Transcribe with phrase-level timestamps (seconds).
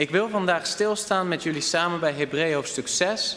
[0.00, 3.36] Ik wil vandaag stilstaan met jullie samen bij Hebreeën hoofdstuk 6.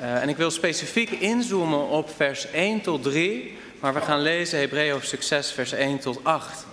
[0.00, 4.58] Uh, en ik wil specifiek inzoomen op vers 1 tot 3, maar we gaan lezen
[4.58, 6.66] Hebreeën hoofdstuk 6, vers 1 tot 8.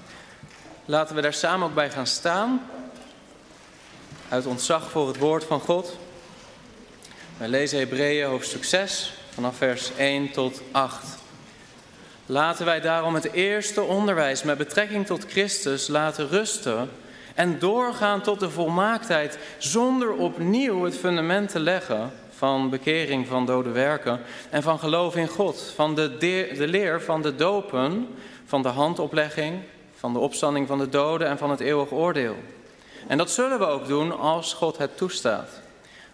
[0.86, 2.70] Laten we daar samen ook bij gaan staan,
[4.30, 5.98] uit ontzag voor het woord van God.
[7.38, 11.06] Wij lezen Hebreeën hoofdstuk 6, vanaf vers 1 tot 8.
[12.26, 16.90] Laten wij daarom het eerste onderwijs met betrekking tot Christus laten rusten
[17.38, 23.72] en doorgaan tot de volmaaktheid zonder opnieuw het fundament te leggen van bekering van dode
[23.72, 24.20] werken
[24.50, 28.08] en van geloof in God, van de, de, leer van de dopen,
[28.46, 29.60] van de handoplegging,
[29.96, 32.36] van de opstanding van de doden en van het eeuwig oordeel.
[33.08, 35.62] En dat zullen we ook doen als God het toestaat.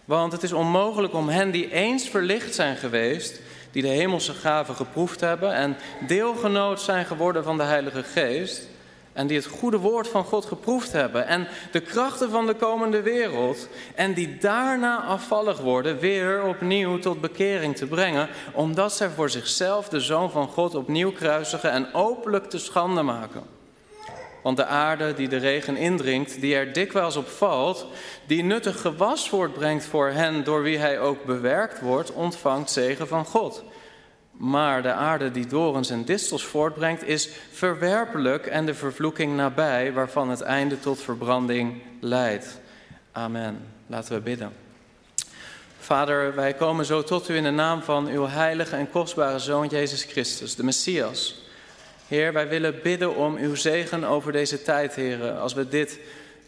[0.04, 4.74] Want het is onmogelijk om hen die eens verlicht zijn geweest, die de hemelse gaven
[4.74, 8.72] geproefd hebben en deelgenoot zijn geworden van de Heilige Geest,
[9.14, 13.02] en die het goede woord van God geproefd hebben en de krachten van de komende
[13.02, 19.30] wereld en die daarna afvallig worden, weer opnieuw tot bekering te brengen, omdat zij voor
[19.30, 23.42] zichzelf de Zoon van God opnieuw kruisigen en openlijk te schande maken.
[24.42, 27.86] Want de aarde die de regen indringt, die er dikwijls op valt,
[28.26, 33.24] die nuttig gewas voortbrengt voor hen door wie hij ook bewerkt wordt, ontvangt zegen van
[33.24, 33.64] God.
[34.36, 40.30] Maar de aarde die dorens en distels voortbrengt, is verwerpelijk en de vervloeking nabij, waarvan
[40.30, 42.60] het einde tot verbranding leidt.
[43.12, 43.58] Amen.
[43.86, 44.52] Laten we bidden.
[45.78, 49.66] Vader, wij komen zo tot u in de naam van uw heilige en kostbare Zoon
[49.66, 51.42] Jezus Christus, de Messias.
[52.08, 55.30] Heer, wij willen bidden om uw zegen over deze tijd, Heer.
[55.30, 55.98] Als we dit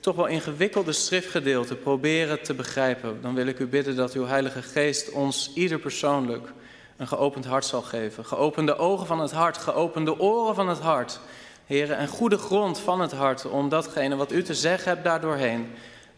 [0.00, 4.62] toch wel ingewikkelde schriftgedeelte proberen te begrijpen, dan wil ik u bidden dat uw Heilige
[4.62, 6.48] Geest ons ieder persoonlijk
[6.96, 8.24] een geopend hart zal geven.
[8.24, 11.20] Geopende ogen van het hart, geopende oren van het hart.
[11.66, 15.72] Heren, en goede grond van het hart om datgene wat u te zeggen hebt daardoorheen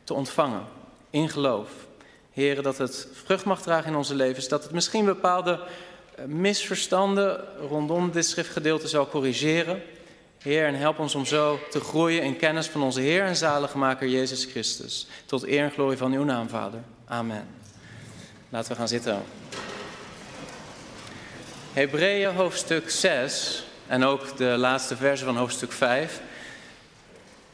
[0.05, 0.63] te ontvangen.
[1.11, 1.69] In geloof.
[2.33, 4.49] Heren, dat het vrucht mag dragen in onze levens.
[4.49, 5.61] Dat het misschien bepaalde
[6.15, 9.83] eh, misverstanden rondom dit schriftgedeelte zal corrigeren.
[10.39, 14.09] Heer, en help ons om zo te groeien in kennis van onze Heer en zaligmaker
[14.09, 15.07] Jezus Christus.
[15.27, 16.81] Tot eer en glorie van uw naam, Vader.
[17.05, 17.49] Amen.
[18.49, 19.23] Laten we gaan zitten.
[21.79, 26.21] Hebreeën hoofdstuk 6 en ook de laatste verse van hoofdstuk 5.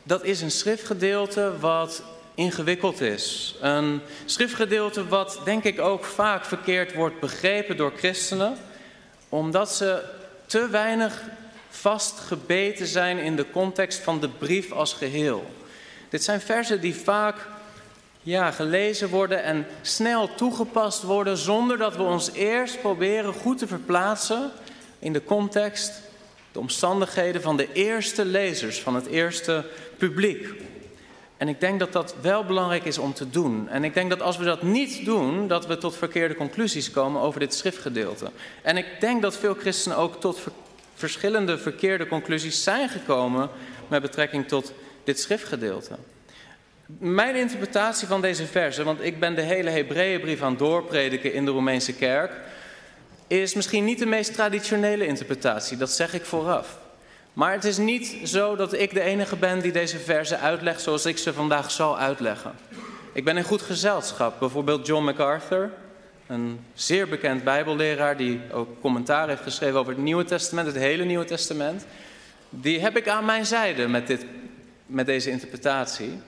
[0.02, 2.02] Dat is een schriftgedeelte wat
[2.34, 3.54] ingewikkeld is.
[3.60, 8.56] Een schriftgedeelte wat denk ik ook vaak verkeerd wordt begrepen door christenen,
[9.28, 10.02] omdat ze
[10.46, 11.22] te weinig
[11.68, 15.50] vastgebeten zijn in de context van de brief als geheel.
[16.08, 17.36] Dit zijn versen die vaak
[18.24, 23.66] ja, gelezen worden en snel toegepast worden zonder dat we ons eerst proberen goed te
[23.66, 24.50] verplaatsen
[24.98, 25.92] in de context,
[26.52, 29.64] de omstandigheden van de eerste lezers, van het eerste
[29.98, 30.48] publiek.
[31.36, 33.68] En ik denk dat dat wel belangrijk is om te doen.
[33.68, 37.20] En ik denk dat als we dat niet doen, dat we tot verkeerde conclusies komen
[37.20, 38.30] over dit schriftgedeelte.
[38.62, 40.40] En ik denk dat veel christenen ook tot
[40.94, 43.50] verschillende verkeerde conclusies zijn gekomen
[43.88, 44.72] met betrekking tot
[45.04, 45.96] dit schriftgedeelte.
[46.86, 51.50] Mijn interpretatie van deze verse, want ik ben de hele Hebreeënbrief aan doorprediken in de
[51.50, 52.32] Romeinse kerk,
[53.26, 56.78] is misschien niet de meest traditionele interpretatie, dat zeg ik vooraf.
[57.32, 61.06] Maar het is niet zo dat ik de enige ben die deze verse uitlegt zoals
[61.06, 62.52] ik ze vandaag zal uitleggen.
[63.12, 65.70] Ik ben in goed gezelschap, bijvoorbeeld John MacArthur,
[66.26, 71.04] een zeer bekend Bijbelleraar die ook commentaar heeft geschreven over het Nieuwe Testament, het hele
[71.04, 71.86] Nieuwe Testament.
[72.50, 74.26] Die heb ik aan mijn zijde met, dit,
[74.86, 76.18] met deze interpretatie.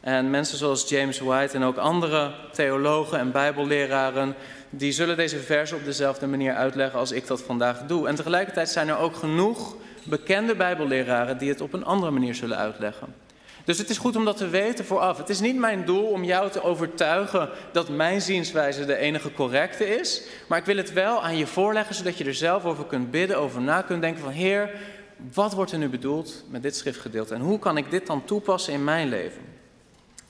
[0.00, 4.34] En mensen zoals James White en ook andere theologen en bijbelleraren,
[4.70, 8.08] die zullen deze versen op dezelfde manier uitleggen als ik dat vandaag doe.
[8.08, 12.56] En tegelijkertijd zijn er ook genoeg bekende bijbelleraren die het op een andere manier zullen
[12.56, 13.14] uitleggen.
[13.64, 15.18] Dus het is goed om dat te weten vooraf.
[15.18, 19.98] Het is niet mijn doel om jou te overtuigen dat mijn zienswijze de enige correcte
[19.98, 20.22] is.
[20.46, 23.38] Maar ik wil het wel aan je voorleggen, zodat je er zelf over kunt bidden,
[23.38, 24.70] over na kunt denken van Heer,
[25.32, 27.34] wat wordt er nu bedoeld met dit schriftgedeelte?
[27.34, 29.57] En hoe kan ik dit dan toepassen in mijn leven?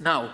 [0.01, 0.27] Nou,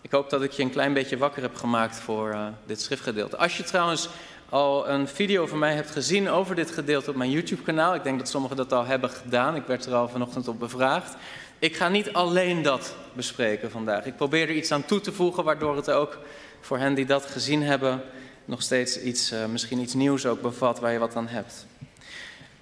[0.00, 3.36] ik hoop dat ik je een klein beetje wakker heb gemaakt voor uh, dit schriftgedeelte.
[3.36, 4.08] Als je trouwens
[4.48, 8.18] al een video van mij hebt gezien over dit gedeelte op mijn YouTube-kanaal, ik denk
[8.18, 11.16] dat sommigen dat al hebben gedaan, ik werd er al vanochtend op bevraagd.
[11.58, 14.04] Ik ga niet alleen dat bespreken vandaag.
[14.04, 16.18] Ik probeer er iets aan toe te voegen, waardoor het ook
[16.60, 18.02] voor hen die dat gezien hebben
[18.44, 21.66] nog steeds iets, uh, misschien iets nieuws ook bevat waar je wat aan hebt.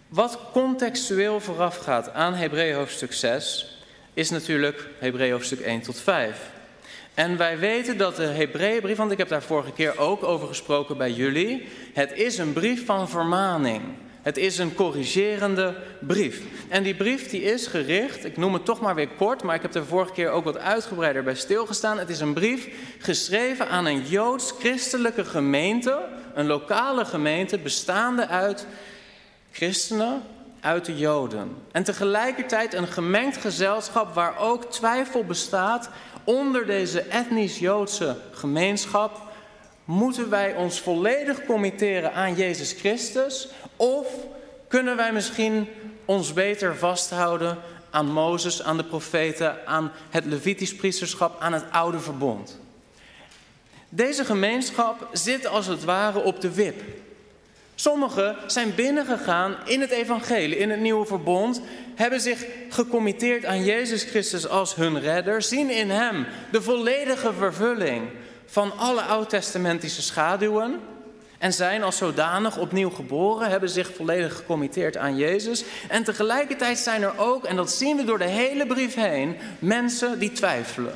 [0.09, 3.77] Wat contextueel voorafgaat aan Hebreeën hoofdstuk 6
[4.19, 6.51] is natuurlijk Hebreeën hoofdstuk 1 tot 5.
[7.19, 10.97] En wij weten dat de Hebreeënbrief, want ik heb daar vorige keer ook over gesproken
[10.97, 13.83] bij jullie, het is een brief van vermaning.
[14.23, 16.41] Het is een corrigerende brief.
[16.69, 19.63] En die brief die is gericht, ik noem het toch maar weer kort, maar ik
[19.63, 21.99] heb er vorige keer ook wat uitgebreider bij stilgestaan.
[21.99, 22.69] Het is een brief
[22.99, 26.05] geschreven aan een joods-christelijke gemeente,
[26.35, 28.67] een lokale gemeente bestaande uit
[29.53, 30.23] christenen,
[30.61, 31.57] uit de Joden.
[31.73, 35.91] En tegelijkertijd een gemengd gezelschap waar ook twijfel bestaat
[36.25, 39.21] onder deze etnisch-Joodse gemeenschap.
[39.85, 43.49] Moeten wij ons volledig committeren aan Jezus Christus?
[43.77, 44.07] Of
[44.69, 45.69] kunnen wij misschien
[46.05, 47.59] ons beter vasthouden
[47.91, 52.59] aan Mozes, aan de profeten, aan het Levitisch priesterschap, aan het oude verbond?
[53.89, 56.83] Deze gemeenschap zit als het ware op de wip.
[57.81, 61.61] Sommigen zijn binnengegaan in het evangelie, in het nieuwe verbond,
[61.95, 68.09] hebben zich gecommitteerd aan Jezus Christus als hun redder, zien in Hem de volledige vervulling
[68.47, 70.81] van alle oud-testamentische schaduwen
[71.39, 75.65] en zijn als zodanig opnieuw geboren, hebben zich volledig gecommitteerd aan Jezus.
[75.89, 80.19] En tegelijkertijd zijn er ook, en dat zien we door de hele brief heen, mensen
[80.19, 80.95] die twijfelen.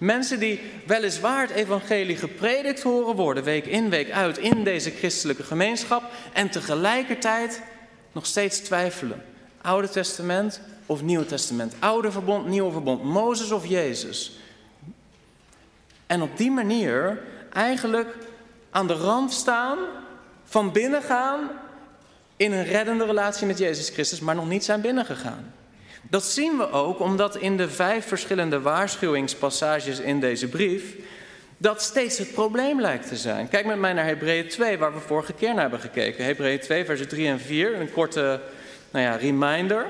[0.00, 5.42] Mensen die weliswaar het evangelie gepredikt horen worden, week in, week uit, in deze christelijke
[5.42, 6.02] gemeenschap,
[6.32, 7.62] en tegelijkertijd
[8.12, 9.22] nog steeds twijfelen.
[9.62, 14.38] Oude Testament of Nieuw Testament, Oude Verbond, Nieuwe Verbond, Mozes of Jezus.
[16.06, 17.22] En op die manier
[17.52, 18.16] eigenlijk
[18.70, 19.78] aan de rand staan,
[20.44, 21.50] van binnen gaan
[22.36, 25.52] in een reddende relatie met Jezus Christus, maar nog niet zijn binnengegaan.
[26.10, 30.94] Dat zien we ook omdat in de vijf verschillende waarschuwingspassages in deze brief
[31.56, 33.48] dat steeds het probleem lijkt te zijn.
[33.48, 36.24] Kijk met mij naar Hebreeën 2, waar we vorige keer naar hebben gekeken.
[36.24, 38.40] Hebreeën 2, versen 3 en 4, een korte
[38.90, 39.86] nou ja, reminder.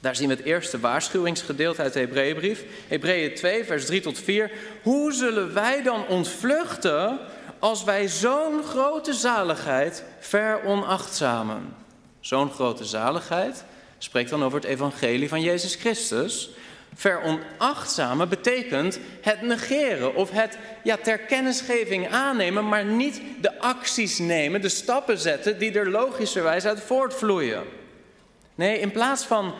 [0.00, 2.64] Daar zien we het eerste waarschuwingsgedeelte uit de Hebreeënbrief.
[2.88, 4.50] Hebreeën 2, vers 3 tot 4.
[4.82, 7.18] Hoe zullen wij dan ontvluchten
[7.58, 11.74] als wij zo'n grote zaligheid veronachtzamen?
[12.20, 13.64] Zo'n grote zaligheid
[13.98, 16.50] spreekt dan over het evangelie van Jezus Christus.
[16.94, 24.60] Veronachtzamen betekent het negeren of het ja, ter kennisgeving aannemen, maar niet de acties nemen,
[24.60, 27.64] de stappen zetten die er logischerwijs uit voortvloeien.
[28.54, 29.54] Nee, in plaats van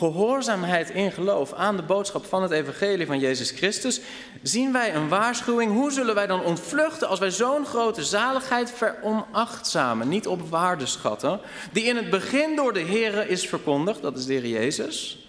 [0.00, 4.00] gehoorzaamheid in geloof aan de boodschap van het evangelie van Jezus Christus,
[4.42, 5.72] zien wij een waarschuwing.
[5.72, 11.40] Hoe zullen wij dan ontvluchten als wij zo'n grote zaligheid veronachtzamen, niet op waarde schatten,
[11.72, 15.28] die in het begin door de Here is verkondigd, dat is de Heer Jezus,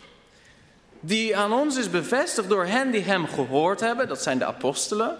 [0.99, 5.17] die aan ons is bevestigd door hen die hem gehoord hebben, dat zijn de apostelen.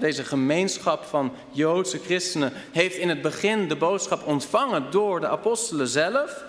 [0.00, 5.88] Deze gemeenschap van Joodse christenen heeft in het begin de boodschap ontvangen door de apostelen
[5.88, 6.44] zelf.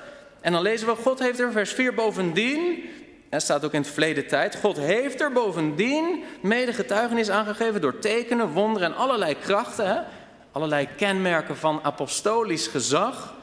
[0.45, 2.89] En dan lezen we, God heeft er, vers 4, bovendien,
[3.30, 8.00] en staat ook in het verleden tijd, God heeft er bovendien mede getuigenis aangegeven door
[8.00, 10.06] tekenen, wonderen en allerlei krachten,
[10.51, 13.33] allerlei kenmerken van apostolisch gezag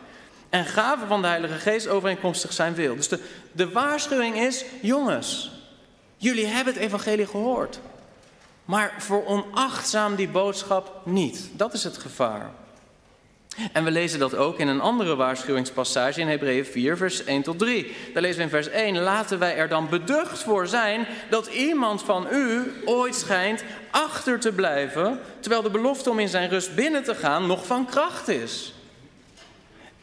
[0.48, 2.96] en gaven van de Heilige Geest overeenkomstig zijn wil.
[2.96, 3.20] Dus de,
[3.52, 5.50] de waarschuwing is, jongens,
[6.16, 7.80] jullie hebben het evangelie gehoord,
[8.64, 11.50] maar veronachtzaam die boodschap niet.
[11.52, 12.50] Dat is het gevaar.
[13.72, 17.58] En we lezen dat ook in een andere waarschuwingspassage in Hebreeën 4, vers 1 tot
[17.58, 17.94] 3.
[18.12, 22.02] Daar lezen we in vers 1: Laten wij er dan beducht voor zijn dat iemand
[22.02, 27.04] van u ooit schijnt achter te blijven, terwijl de belofte om in zijn rust binnen
[27.04, 28.74] te gaan nog van kracht is.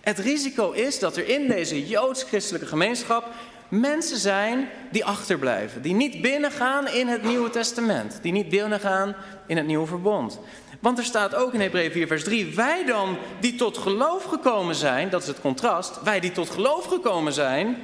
[0.02, 3.28] Het risico is dat er in deze joods-christelijke gemeenschap
[3.70, 9.16] mensen zijn die achterblijven, die niet binnengaan in het Nieuwe Testament, die niet binnengaan
[9.48, 10.40] in het Nieuwe Verbond.
[10.80, 14.76] Want er staat ook in Hebreeën 4, vers 3: Wij dan die tot geloof gekomen
[14.76, 17.78] zijn, dat is het contrast, wij die tot geloof gekomen zijn,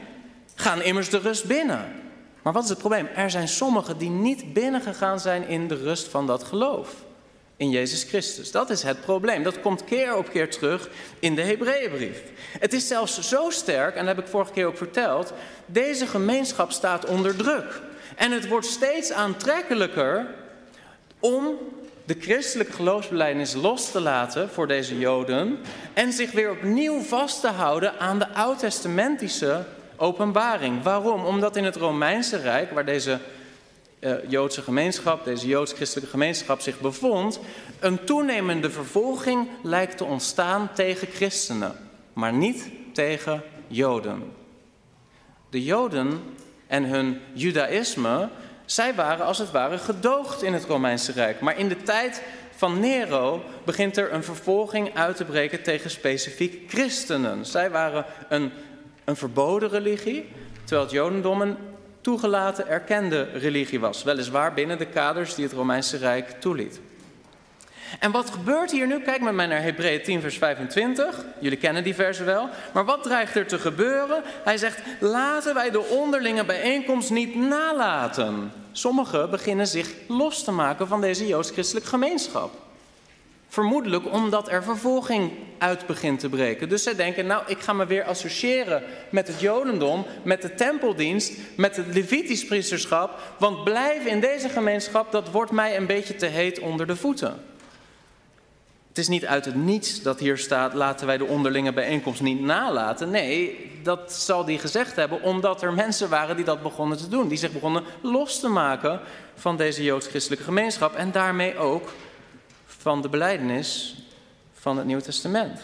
[0.55, 2.03] gaan immers de rust binnen.
[2.41, 3.07] Maar wat is het probleem?
[3.15, 6.89] Er zijn sommigen die niet binnengegaan zijn in de rust van dat geloof.
[7.57, 8.51] In Jezus Christus.
[8.51, 9.43] Dat is het probleem.
[9.43, 12.21] Dat komt keer op keer terug in de Hebreeënbrief.
[12.59, 15.33] Het is zelfs zo sterk, en dat heb ik vorige keer ook verteld,
[15.65, 17.81] deze gemeenschap staat onder druk.
[18.15, 20.35] En het wordt steeds aantrekkelijker
[21.19, 21.57] om
[22.05, 25.57] de christelijke geloofsbelijdenis los te laten voor deze Joden
[25.93, 30.83] en zich weer opnieuw vast te houden aan de oud-testamentische openbaring.
[30.83, 31.25] Waarom?
[31.25, 33.19] Omdat in het Romeinse Rijk, waar deze
[33.99, 37.39] uh, Joodse gemeenschap, deze Joods-christelijke gemeenschap zich bevond,
[37.79, 41.75] een toenemende vervolging lijkt te ontstaan tegen christenen,
[42.13, 44.23] maar niet tegen Joden.
[45.49, 46.19] De Joden
[46.67, 48.29] en hun judaïsme
[48.65, 51.39] zij waren als het ware gedoogd in het Romeinse Rijk.
[51.39, 52.21] Maar in de tijd
[52.55, 57.45] van Nero begint er een vervolging uit te breken tegen specifiek christenen.
[57.45, 58.51] Zij waren een,
[59.03, 60.29] een verboden religie,
[60.63, 61.57] terwijl het Jodendom een
[62.01, 64.03] toegelaten, erkende religie was.
[64.03, 66.79] Weliswaar binnen de kaders die het Romeinse Rijk toeliet.
[67.99, 68.99] En wat gebeurt hier nu?
[68.99, 71.25] Kijk met mij naar Hebreeën 10, vers 25.
[71.39, 72.49] Jullie kennen die versen wel.
[72.73, 74.23] Maar wat dreigt er te gebeuren?
[74.43, 78.51] Hij zegt: Laten wij de onderlinge bijeenkomst niet nalaten.
[78.71, 82.51] Sommigen beginnen zich los te maken van deze joods-christelijke gemeenschap.
[83.47, 86.69] Vermoedelijk omdat er vervolging uit begint te breken.
[86.69, 91.33] Dus zij denken, nou, ik ga me weer associëren met het Jodendom, met de tempeldienst,
[91.57, 93.19] met het Levitisch priesterschap.
[93.39, 97.39] Want blijven in deze gemeenschap, dat wordt mij een beetje te heet onder de voeten.
[98.95, 102.41] Het is niet uit het niets dat hier staat: laten wij de onderlinge bijeenkomst niet
[102.41, 103.09] nalaten.
[103.09, 107.27] Nee, dat zal die gezegd hebben omdat er mensen waren die dat begonnen te doen.
[107.27, 108.99] Die zich begonnen los te maken
[109.35, 111.93] van deze joods-christelijke gemeenschap en daarmee ook
[112.65, 113.95] van de beleidenis
[114.53, 115.59] van het Nieuwe Testament.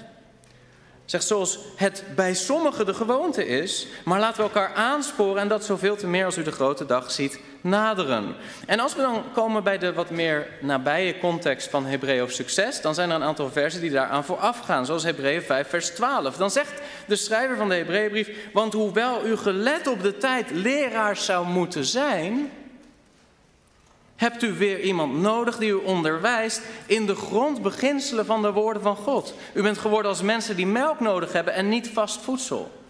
[1.05, 5.65] Zegt zoals het bij sommigen de gewoonte is, maar laten we elkaar aansporen en dat
[5.65, 8.35] zoveel te meer als u de grote dag ziet naderen.
[8.65, 12.81] En als we dan komen bij de wat meer nabije context van Hebreeën of succes,
[12.81, 16.37] dan zijn er een aantal versen die daaraan vooraf gaan, zoals Hebreeën 5 vers 12.
[16.37, 21.25] Dan zegt de schrijver van de Hebreeënbrief, want hoewel u gelet op de tijd leraars
[21.25, 22.51] zou moeten zijn,
[24.15, 28.95] hebt u weer iemand nodig die u onderwijst in de grondbeginselen van de woorden van
[28.95, 29.33] God.
[29.53, 32.80] U bent geworden als mensen die melk nodig hebben en niet vast voedsel.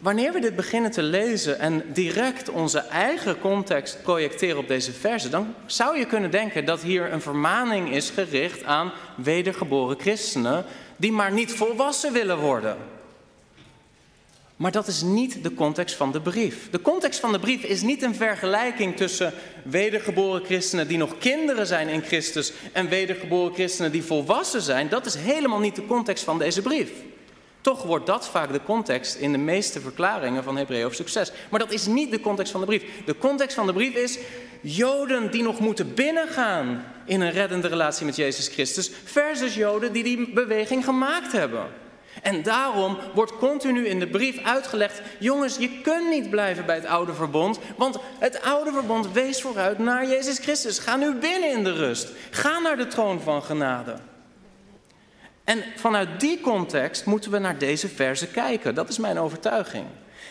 [0.00, 5.30] Wanneer we dit beginnen te lezen en direct onze eigen context projecteren op deze versen,
[5.30, 10.64] dan zou je kunnen denken dat hier een vermaning is gericht aan wedergeboren christenen
[10.96, 12.76] die maar niet volwassen willen worden.
[14.56, 16.70] Maar dat is niet de context van de brief.
[16.70, 19.32] De context van de brief is niet een vergelijking tussen
[19.64, 24.88] wedergeboren christenen die nog kinderen zijn in Christus en wedergeboren christenen die volwassen zijn.
[24.88, 26.90] Dat is helemaal niet de context van deze brief.
[27.60, 31.32] Toch wordt dat vaak de context in de meeste verklaringen van Hebreeën of succes.
[31.50, 32.84] Maar dat is niet de context van de brief.
[33.04, 34.18] De context van de brief is
[34.60, 40.02] Joden die nog moeten binnengaan in een reddende relatie met Jezus Christus, versus Joden die
[40.02, 41.66] die beweging gemaakt hebben.
[42.22, 46.86] En daarom wordt continu in de brief uitgelegd: jongens, je kunt niet blijven bij het
[46.86, 50.78] oude verbond, want het oude verbond wees vooruit naar Jezus Christus.
[50.78, 52.08] Ga nu binnen in de rust.
[52.30, 53.96] Ga naar de troon van genade.
[55.50, 58.74] En vanuit die context moeten we naar deze verse kijken.
[58.74, 59.84] Dat is mijn overtuiging.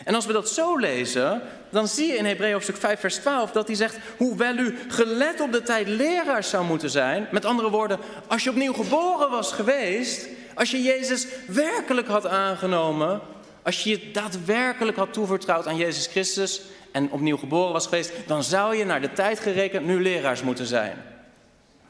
[0.04, 3.50] En als we dat zo lezen, dan zie je in Hebreeën hoofdstuk 5 vers 12
[3.50, 7.70] dat hij zegt, hoewel u gelet op de tijd leraar zou moeten zijn, met andere
[7.70, 13.20] woorden, als je opnieuw geboren was geweest, als je Jezus werkelijk had aangenomen,
[13.62, 16.62] als je je daadwerkelijk had toevertrouwd aan Jezus Christus
[16.92, 20.66] en opnieuw geboren was geweest, dan zou je naar de tijd gerekend nu leraars moeten
[20.66, 20.96] zijn.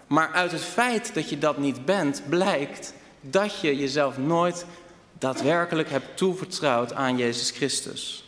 [0.06, 4.66] Maar uit het feit dat je dat niet bent, blijkt dat je jezelf nooit
[5.18, 8.24] daadwerkelijk hebt toevertrouwd aan Jezus Christus.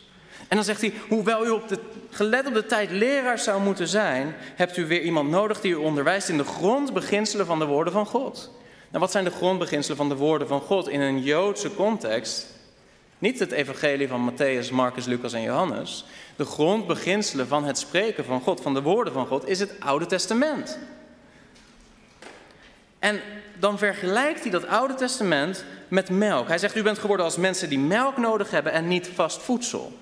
[0.47, 3.87] En dan zegt hij, hoewel u op de, gelet op de tijd leraar zou moeten
[3.87, 7.93] zijn, hebt u weer iemand nodig die u onderwijst in de grondbeginselen van de woorden
[7.93, 8.51] van God.
[8.89, 12.45] Nou, wat zijn de grondbeginselen van de woorden van God in een Joodse context?
[13.19, 16.05] Niet het evangelie van Matthäus, Marcus, Lucas en Johannes.
[16.35, 20.05] De grondbeginselen van het spreken van God, van de woorden van God, is het Oude
[20.05, 20.79] Testament.
[22.99, 23.21] En
[23.63, 26.47] dan vergelijkt hij dat Oude Testament met melk.
[26.47, 29.97] Hij zegt, u bent geworden als mensen die melk nodig hebben en niet vast voedsel.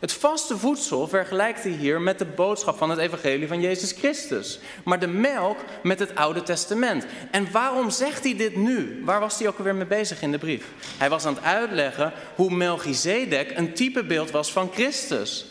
[0.00, 4.60] Het vaste voedsel vergelijkt hij hier met de boodschap van het evangelie van Jezus Christus.
[4.84, 7.06] Maar de melk met het Oude Testament.
[7.30, 9.02] En waarom zegt hij dit nu?
[9.04, 10.64] Waar was hij ook alweer mee bezig in de brief?
[10.98, 15.46] Hij was aan het uitleggen hoe Melchizedek een typebeeld was van Christus.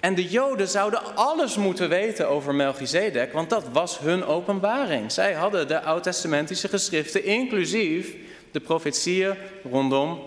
[0.00, 5.12] En de Joden zouden alles moeten weten over Melchizedek, want dat was hun openbaring.
[5.12, 8.14] Zij hadden de oud-testamentische geschriften, inclusief
[8.50, 9.34] de profetieën
[9.70, 10.20] rondom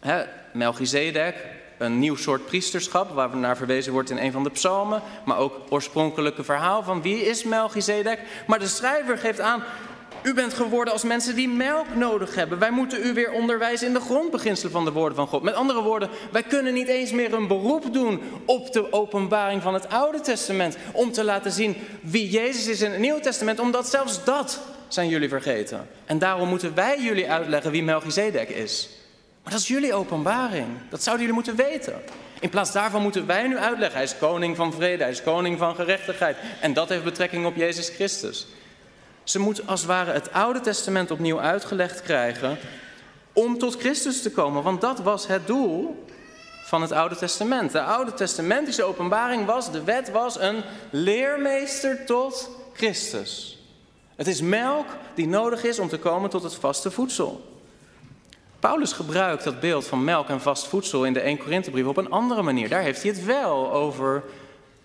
[0.00, 1.34] hè, Melchizedek,
[1.78, 5.60] een nieuw soort priesterschap, waar naar verwezen wordt in een van de psalmen, maar ook
[5.68, 8.20] oorspronkelijke verhaal van wie is Melchizedek.
[8.46, 9.62] Maar de schrijver geeft aan,
[10.24, 12.58] u bent geworden als mensen die melk nodig hebben.
[12.58, 15.42] Wij moeten u weer onderwijzen in de grondbeginselen van de woorden van God.
[15.42, 19.74] Met andere woorden, wij kunnen niet eens meer een beroep doen op de openbaring van
[19.74, 20.76] het Oude Testament.
[20.92, 25.08] Om te laten zien wie Jezus is in het Nieuwe Testament, omdat zelfs dat zijn
[25.08, 25.88] jullie vergeten.
[26.04, 28.88] En daarom moeten wij jullie uitleggen wie Melchizedek is.
[29.42, 30.66] Maar dat is jullie openbaring.
[30.88, 32.02] Dat zouden jullie moeten weten.
[32.40, 33.96] In plaats daarvan moeten wij nu uitleggen.
[33.96, 36.36] Hij is koning van vrede, hij is koning van gerechtigheid.
[36.60, 38.46] En dat heeft betrekking op Jezus Christus.
[39.24, 42.58] Ze moeten als het ware het Oude Testament opnieuw uitgelegd krijgen
[43.32, 44.62] om tot Christus te komen.
[44.62, 46.04] Want dat was het doel
[46.64, 47.72] van het Oude Testament.
[47.72, 53.58] De Oude Testamentische openbaring was, de wet was een leermeester tot Christus.
[54.16, 57.52] Het is melk die nodig is om te komen tot het vaste voedsel.
[58.60, 62.10] Paulus gebruikt dat beeld van melk en vast voedsel in de 1 Korinthebrief op een
[62.10, 62.68] andere manier.
[62.68, 64.22] Daar heeft hij het wel over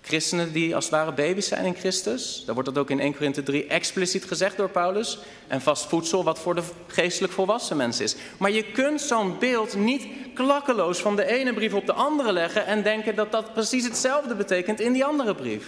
[0.10, 2.44] Christenen die als het ware baby's zijn in Christus.
[2.46, 5.20] Daar wordt dat ook in 1 Korinthe 3 expliciet gezegd door Paulus.
[5.48, 8.16] En vast voedsel wat voor de geestelijk volwassen mens is.
[8.38, 12.66] Maar je kunt zo'n beeld niet klakkeloos van de ene brief op de andere leggen
[12.66, 15.68] en denken dat dat precies hetzelfde betekent in die andere brief.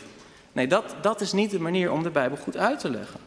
[0.51, 3.19] Nee, dat, dat is niet de manier om de Bijbel goed uit te leggen.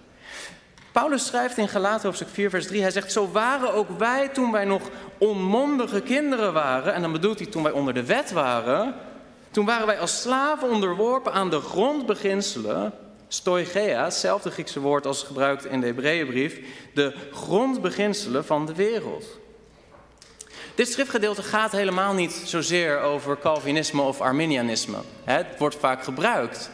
[0.92, 4.52] Paulus schrijft in Galaten hoofdstuk 4 vers 3, hij zegt, zo waren ook wij toen
[4.52, 4.82] wij nog
[5.18, 8.94] onmondige kinderen waren, en dan bedoelt hij toen wij onder de wet waren,
[9.54, 12.92] toen waren wij als slaven onderworpen aan de grondbeginselen,
[13.28, 16.58] stoigea, hetzelfde Griekse woord als gebruikt in de Hebreeënbrief,
[16.94, 19.24] de grondbeginselen van de wereld.
[20.74, 24.96] Dit schriftgedeelte gaat helemaal niet zozeer over Calvinisme of Arminianisme.
[25.24, 26.70] Het wordt vaak gebruikt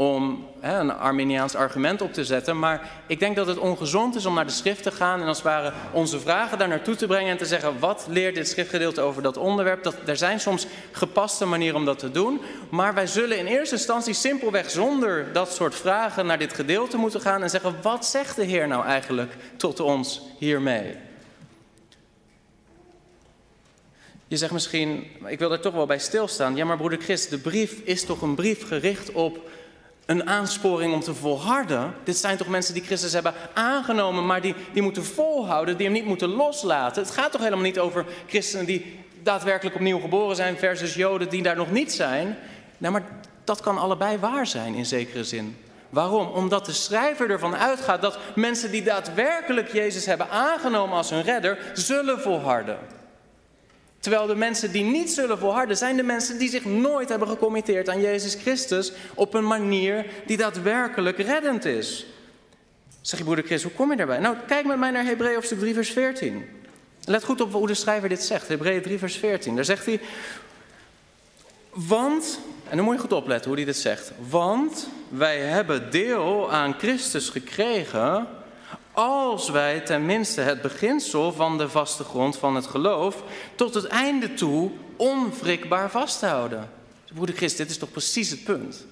[0.00, 2.58] om een Arminiaans argument op te zetten.
[2.58, 5.36] Maar ik denk dat het ongezond is om naar de schrift te gaan en als
[5.36, 9.00] het ware onze vragen daar naartoe te brengen en te zeggen: wat leert dit schriftgedeelte
[9.00, 9.82] over dat onderwerp?
[9.82, 12.40] Dat, er zijn soms gepaste manieren om dat te doen.
[12.70, 17.20] Maar wij zullen in eerste instantie simpelweg zonder dat soort vragen naar dit gedeelte moeten
[17.20, 20.96] gaan en zeggen: wat zegt de Heer nou eigenlijk tot ons hiermee?
[24.28, 26.56] Je zegt misschien, ik wil er toch wel bij stilstaan.
[26.56, 29.48] Ja, maar broeder Christ, de brief is toch een brief gericht op
[30.10, 31.94] een aansporing om te volharden.
[32.04, 35.94] Dit zijn toch mensen die Christus hebben aangenomen, maar die, die moeten volhouden, die hem
[35.94, 37.02] niet moeten loslaten.
[37.02, 41.42] Het gaat toch helemaal niet over christenen die daadwerkelijk opnieuw geboren zijn versus Joden die
[41.42, 42.36] daar nog niet zijn.
[42.78, 43.02] Nou, maar
[43.44, 45.56] dat kan allebei waar zijn in zekere zin.
[45.90, 46.26] Waarom?
[46.26, 51.58] Omdat de schrijver ervan uitgaat dat mensen die daadwerkelijk Jezus hebben aangenomen als hun redder,
[51.74, 52.78] zullen volharden.
[54.00, 57.88] Terwijl de mensen die niet zullen volharden, zijn de mensen die zich nooit hebben gecommitteerd
[57.88, 62.06] aan Jezus Christus op een manier die daadwerkelijk reddend is.
[63.00, 64.18] Zeg je broeder Chris, hoe kom je daarbij?
[64.18, 66.44] Nou, kijk met mij naar Hebreeën hoofdstuk 3 vers 14.
[67.04, 68.48] Let goed op hoe de schrijver dit zegt.
[68.48, 69.54] Hebreeën 3 vers 14.
[69.54, 70.00] Daar zegt hij,
[71.70, 74.12] want, en dan moet je goed opletten hoe hij dit zegt.
[74.28, 78.26] Want wij hebben deel aan Christus gekregen
[78.92, 83.22] als wij tenminste het beginsel van de vaste grond van het geloof
[83.54, 86.70] tot het einde toe onwrikbaar vasthouden.
[87.14, 88.86] Broeder Christ, dit is toch precies het punt?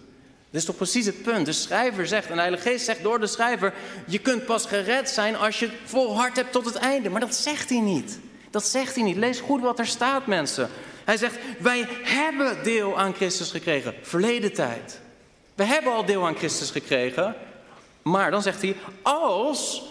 [0.50, 1.46] Dit is toch precies het punt?
[1.46, 3.74] De schrijver zegt, en de Heilige Geest zegt door de schrijver:
[4.06, 7.10] Je kunt pas gered zijn als je volhard hebt tot het einde.
[7.10, 8.18] Maar dat zegt hij niet.
[8.50, 9.16] Dat zegt hij niet.
[9.16, 10.68] Lees goed wat er staat, mensen.
[11.04, 13.94] Hij zegt: Wij hebben deel aan Christus gekregen.
[14.02, 15.00] Verleden tijd.
[15.54, 17.34] We hebben al deel aan Christus gekregen.
[18.02, 19.82] Maar dan zegt hij: Als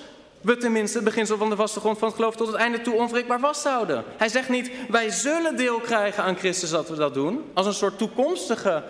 [0.42, 2.94] we tenminste het beginsel van de vaste grond van het geloof tot het einde toe
[2.94, 4.04] onwrikbaar vasthouden.
[4.18, 7.74] Hij zegt niet, wij zullen deel krijgen aan Christus dat we dat doen, als een
[7.74, 8.84] soort toekomstige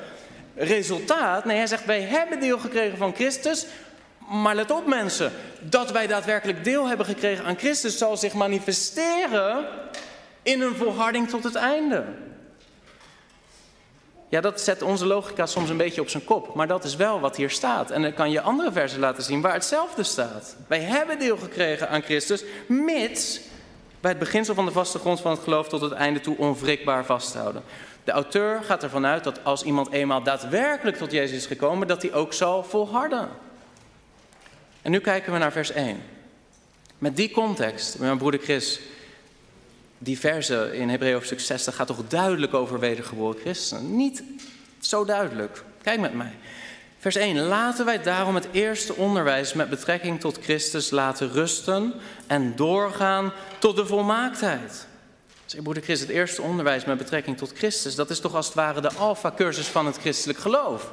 [0.56, 1.46] resultaat.
[1.46, 3.66] Nee, hij zegt, wij hebben deel gekregen van Christus,
[4.30, 9.66] maar let op mensen, dat wij daadwerkelijk deel hebben gekregen aan Christus zal zich manifesteren
[10.42, 12.04] in een volharding tot het einde.
[14.30, 16.56] Ja, dat zet onze logica soms een beetje op zijn kop.
[16.56, 17.92] Maar dat is wel wat hier staat.
[17.92, 20.56] En dan kan je andere versen laten zien waar hetzelfde staat.
[20.68, 23.42] Wij hebben deel gekregen aan Christus, mits
[24.00, 27.06] bij het beginsel van de vaste grond van het geloof tot het einde toe onwrikbaar
[27.06, 27.64] vasthouden.
[28.04, 32.02] De auteur gaat ervan uit dat als iemand eenmaal daadwerkelijk tot Jezus is gekomen, dat
[32.02, 33.30] hij ook zal volharden.
[34.82, 36.02] En nu kijken we naar vers 1.
[36.98, 38.80] Met die context, mijn broeder Chris,
[39.98, 43.96] die verse in Hebreeën hoofdstuk 60 gaat toch duidelijk over wedergeboren christenen?
[43.96, 44.24] Niet
[44.80, 45.64] zo duidelijk.
[45.82, 46.34] Kijk met mij.
[47.00, 47.40] Vers 1.
[47.40, 51.94] Laten wij daarom het eerste onderwijs met betrekking tot Christus laten rusten
[52.28, 54.88] en doorgaan tot de volmaaktheid.
[55.46, 58.82] Zeg, broeder het eerste onderwijs met betrekking tot Christus, dat is toch als het ware
[58.82, 60.92] de alfa-cursus van het christelijk geloof.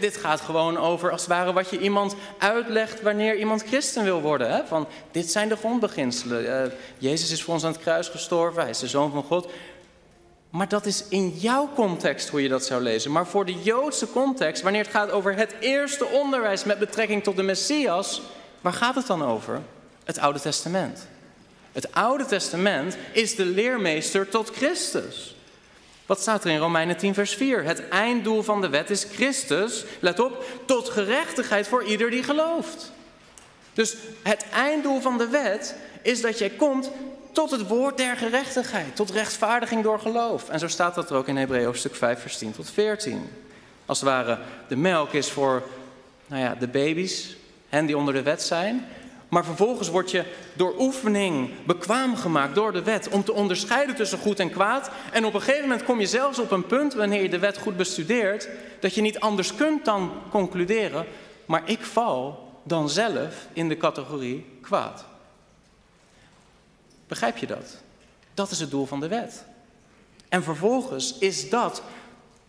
[0.00, 4.20] Dit, gaat gewoon over als het ware wat je iemand uitlegt wanneer iemand christen wil
[4.20, 4.50] worden.
[4.50, 4.66] Hè?
[4.66, 6.44] Van, dit zijn de grondbeginselen.
[6.44, 9.48] Uh, Jezus is voor ons aan het kruis gestorven, hij is de zoon van God.
[10.50, 13.12] Maar dat is in jouw context hoe je dat zou lezen.
[13.12, 17.36] Maar voor de Joodse context, wanneer het gaat over het eerste onderwijs met betrekking tot
[17.36, 18.22] de Messias,
[18.60, 19.62] waar gaat het dan over?
[20.04, 21.06] Het Oude Testament.
[21.72, 25.35] Het Oude Testament is de leermeester tot Christus.
[26.06, 27.64] Wat staat er in Romeinen 10, vers 4?
[27.64, 32.92] Het einddoel van de wet is Christus, let op, tot gerechtigheid voor ieder die gelooft.
[33.72, 36.90] Dus het einddoel van de wet is dat jij komt
[37.32, 40.48] tot het woord der gerechtigheid, tot rechtvaardiging door geloof.
[40.48, 43.30] En zo staat dat er ook in Hebreeën hoofdstuk 5, vers 10 tot 14.
[43.86, 44.38] Als het ware,
[44.68, 45.62] de melk is voor
[46.26, 47.36] nou ja, de baby's,
[47.68, 48.86] hen die onder de wet zijn.
[49.28, 54.18] Maar vervolgens word je door oefening bekwaam gemaakt door de wet om te onderscheiden tussen
[54.18, 54.90] goed en kwaad.
[55.12, 57.58] En op een gegeven moment kom je zelfs op een punt, wanneer je de wet
[57.58, 58.48] goed bestudeert,
[58.80, 61.06] dat je niet anders kunt dan concluderen,
[61.46, 65.04] maar ik val dan zelf in de categorie kwaad.
[67.06, 67.76] Begrijp je dat?
[68.34, 69.44] Dat is het doel van de wet.
[70.28, 71.82] En vervolgens is dat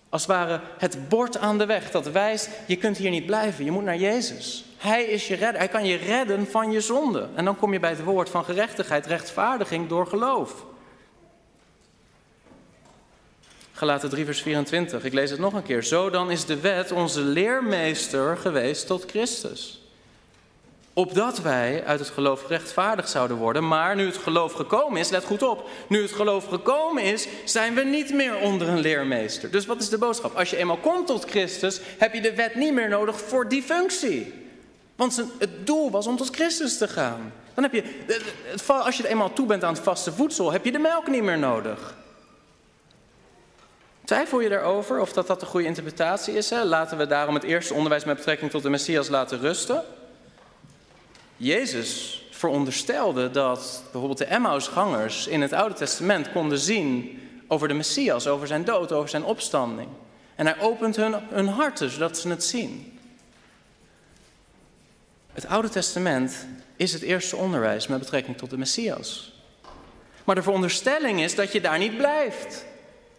[0.10, 3.66] als het ware het bord aan de weg dat wijst, je kunt hier niet blijven,
[3.66, 4.67] je moet naar Jezus.
[4.78, 7.28] Hij is je redder, hij kan je redden van je zonde.
[7.36, 10.66] En dan kom je bij het woord van gerechtigheid, rechtvaardiging door geloof.
[13.72, 15.84] Galaten 3 vers 24, ik lees het nog een keer.
[15.84, 19.82] Zo dan is de wet onze leermeester geweest tot Christus
[20.98, 23.68] opdat wij uit het geloof rechtvaardig zouden worden.
[23.68, 27.74] Maar nu het geloof gekomen is, let goed op, nu het geloof gekomen is, zijn
[27.74, 29.52] we niet meer onder een leermeester.
[29.52, 30.36] Dus wat is de boodschap?
[30.36, 33.64] Als je eenmaal komt tot Christus, heb je de wet niet meer nodig voor die
[33.64, 34.34] functie.
[34.98, 37.34] Want het doel was om tot Christus te gaan.
[37.54, 37.84] Dan heb je,
[38.68, 41.24] als je er eenmaal toe bent aan het vaste voedsel, heb je de melk niet
[41.24, 41.96] meer nodig.
[44.06, 46.50] Twijfel je daarover of dat dat de goede interpretatie is?
[46.50, 46.64] Hè?
[46.64, 49.84] Laten we daarom het eerste onderwijs met betrekking tot de Messias laten rusten.
[51.38, 58.28] Jezus veronderstelde dat bijvoorbeeld de Emmausgangers in het Oude Testament konden zien over de Messias,
[58.28, 59.90] over zijn dood, over zijn opstanding.
[60.36, 62.97] En hij opent hun, hun harten zodat ze het zien.
[65.38, 69.34] Het Oude Testament is het eerste onderwijs met betrekking tot de Messias.
[70.24, 72.66] Maar de veronderstelling is dat je daar niet blijft.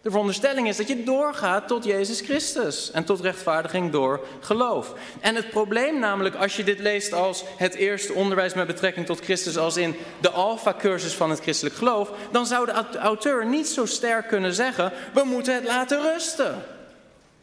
[0.01, 4.93] De veronderstelling is dat je doorgaat tot Jezus Christus en tot rechtvaardiging door geloof.
[5.19, 9.19] En het probleem namelijk, als je dit leest als het eerste onderwijs met betrekking tot
[9.19, 13.85] Christus, als in de alfa-cursus van het christelijk geloof, dan zou de auteur niet zo
[13.85, 16.63] sterk kunnen zeggen: we moeten het laten rusten.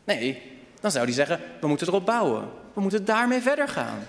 [0.04, 0.42] Nee,
[0.80, 2.48] dan zou hij zeggen: we moeten erop bouwen.
[2.72, 4.06] We moeten daarmee verder gaan.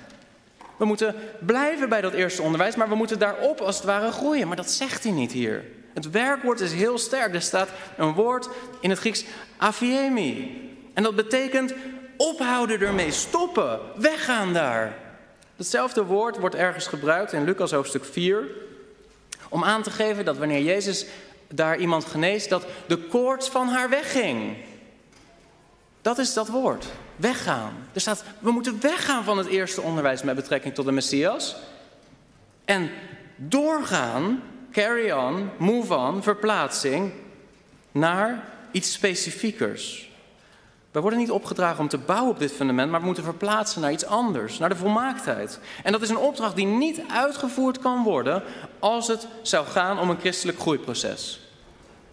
[0.78, 4.48] We moeten blijven bij dat eerste onderwijs, maar we moeten daarop als het ware groeien.
[4.48, 5.64] Maar dat zegt hij niet hier.
[5.94, 7.34] Het werkwoord is heel sterk.
[7.34, 8.50] Er staat een woord
[8.82, 9.26] in het Grieks
[9.58, 10.62] afiemi.
[10.94, 11.74] En dat betekent
[12.18, 14.98] ophouden ermee, stoppen, weggaan daar.
[15.56, 18.48] Hetzelfde woord wordt ergens gebruikt in Lucas hoofdstuk 4
[19.50, 21.06] om aan te geven dat wanneer Jezus
[21.48, 24.58] daar iemand geneest, dat de koorts van haar wegging.
[26.02, 26.86] Dat is dat woord,
[27.18, 27.74] weggaan.
[27.94, 31.56] Er staat, we moeten weggaan van het eerste onderwijs met betrekking tot de Messias.
[32.66, 32.90] En
[33.36, 37.12] doorgaan carry on, move on, verplaatsing
[37.92, 40.10] naar iets specifiekers.
[40.92, 43.92] We worden niet opgedragen om te bouwen op dit fundament, maar we moeten verplaatsen naar
[43.92, 45.60] iets anders, naar de volmaaktheid.
[45.84, 48.44] En dat is een opdracht die niet uitgevoerd kan worden
[48.80, 51.40] als het zou gaan om een christelijk groeiproces.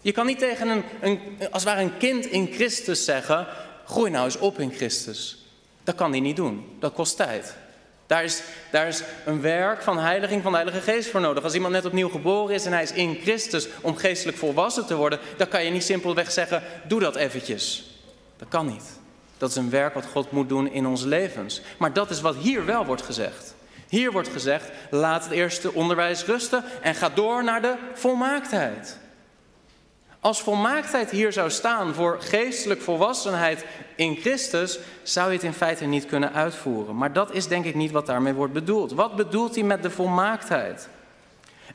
[0.01, 1.19] Je kan niet tegen een, een
[1.51, 3.47] als het ware een kind in Christus zeggen:
[3.85, 5.37] groei nou eens op in Christus.
[5.83, 6.75] Dat kan hij niet doen.
[6.79, 7.55] Dat kost tijd.
[8.07, 11.43] Daar is, daar is een werk van heiliging van de Heilige Geest voor nodig.
[11.43, 14.95] Als iemand net opnieuw geboren is en hij is in Christus om geestelijk volwassen te
[14.95, 17.83] worden, dan kan je niet simpelweg zeggen: doe dat eventjes.
[18.37, 18.99] Dat kan niet.
[19.37, 21.61] Dat is een werk wat God moet doen in onze levens.
[21.77, 23.55] Maar dat is wat hier wel wordt gezegd.
[23.87, 28.97] Hier wordt gezegd: laat het eerste onderwijs rusten en ga door naar de volmaaktheid.
[30.25, 35.85] Als volmaaktheid hier zou staan voor geestelijk volwassenheid in Christus, zou je het in feite
[35.85, 36.97] niet kunnen uitvoeren.
[36.97, 38.91] Maar dat is denk ik niet wat daarmee wordt bedoeld.
[38.91, 40.89] Wat bedoelt hij met de volmaaktheid?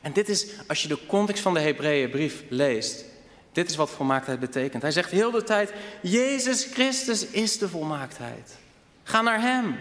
[0.01, 3.05] En dit is, als je de context van de Hebreeënbrief leest,
[3.51, 4.81] dit is wat volmaaktheid betekent.
[4.81, 8.57] Hij zegt heel de tijd, Jezus Christus is de volmaaktheid.
[9.03, 9.75] Ga naar Hem.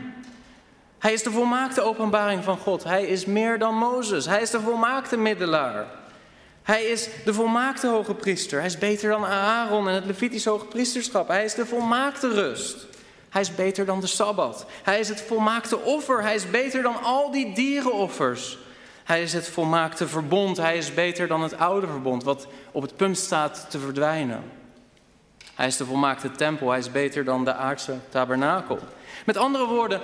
[0.98, 2.84] Hij is de volmaakte openbaring van God.
[2.84, 4.26] Hij is meer dan Mozes.
[4.26, 5.99] Hij is de volmaakte middelaar.
[6.70, 8.58] Hij is de volmaakte hoge priester.
[8.58, 11.28] Hij is beter dan Aaron en het Levitisch hoge priesterschap.
[11.28, 12.86] Hij is de volmaakte rust.
[13.28, 14.66] Hij is beter dan de Sabbat.
[14.82, 16.22] Hij is het volmaakte offer.
[16.22, 18.58] Hij is beter dan al die dierenoffers.
[19.04, 20.56] Hij is het volmaakte verbond.
[20.56, 24.42] Hij is beter dan het oude verbond, wat op het punt staat te verdwijnen.
[25.54, 26.70] Hij is de volmaakte tempel.
[26.70, 28.78] Hij is beter dan de aardse tabernakel.
[29.26, 30.00] Met andere woorden,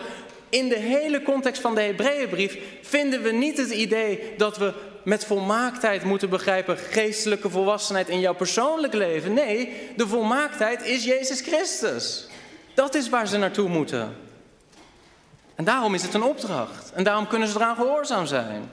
[0.48, 5.24] in de hele context van de Hebreeënbrief vinden we niet het idee dat we met
[5.24, 9.34] volmaaktheid moeten begrijpen geestelijke volwassenheid in jouw persoonlijk leven.
[9.34, 12.26] Nee, de volmaaktheid is Jezus Christus.
[12.74, 14.16] Dat is waar ze naartoe moeten.
[15.54, 16.92] En daarom is het een opdracht.
[16.94, 18.70] En daarom kunnen ze eraan gehoorzaam zijn.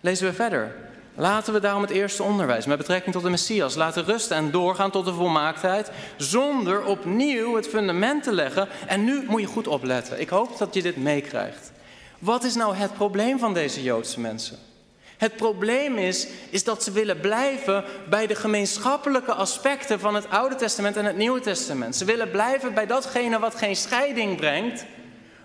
[0.00, 0.74] Lezen we verder.
[1.14, 4.90] Laten we daarom het eerste onderwijs met betrekking tot de Messias laten rusten en doorgaan
[4.90, 8.68] tot de volmaaktheid, zonder opnieuw het fundament te leggen.
[8.86, 10.20] En nu moet je goed opletten.
[10.20, 11.72] Ik hoop dat je dit meekrijgt.
[12.18, 14.74] Wat is nou het probleem van deze Joodse mensen?
[15.16, 20.54] Het probleem is, is dat ze willen blijven bij de gemeenschappelijke aspecten van het Oude
[20.54, 21.96] Testament en het Nieuwe Testament.
[21.96, 24.84] Ze willen blijven bij datgene wat geen scheiding brengt,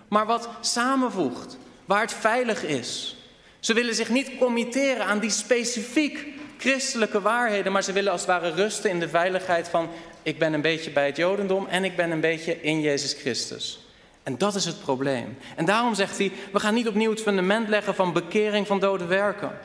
[0.08, 3.16] maar wat samenvoegt, waar het veilig is.
[3.60, 6.26] Ze willen zich niet committeren aan die specifiek
[6.58, 9.90] christelijke waarheden, maar ze willen als het ware rusten in de veiligheid van
[10.22, 13.81] ik ben een beetje bij het Jodendom en ik ben een beetje in Jezus Christus.
[14.22, 15.38] En dat is het probleem.
[15.56, 19.04] En daarom zegt hij, we gaan niet opnieuw het fundament leggen van bekering van dode
[19.04, 19.58] werken.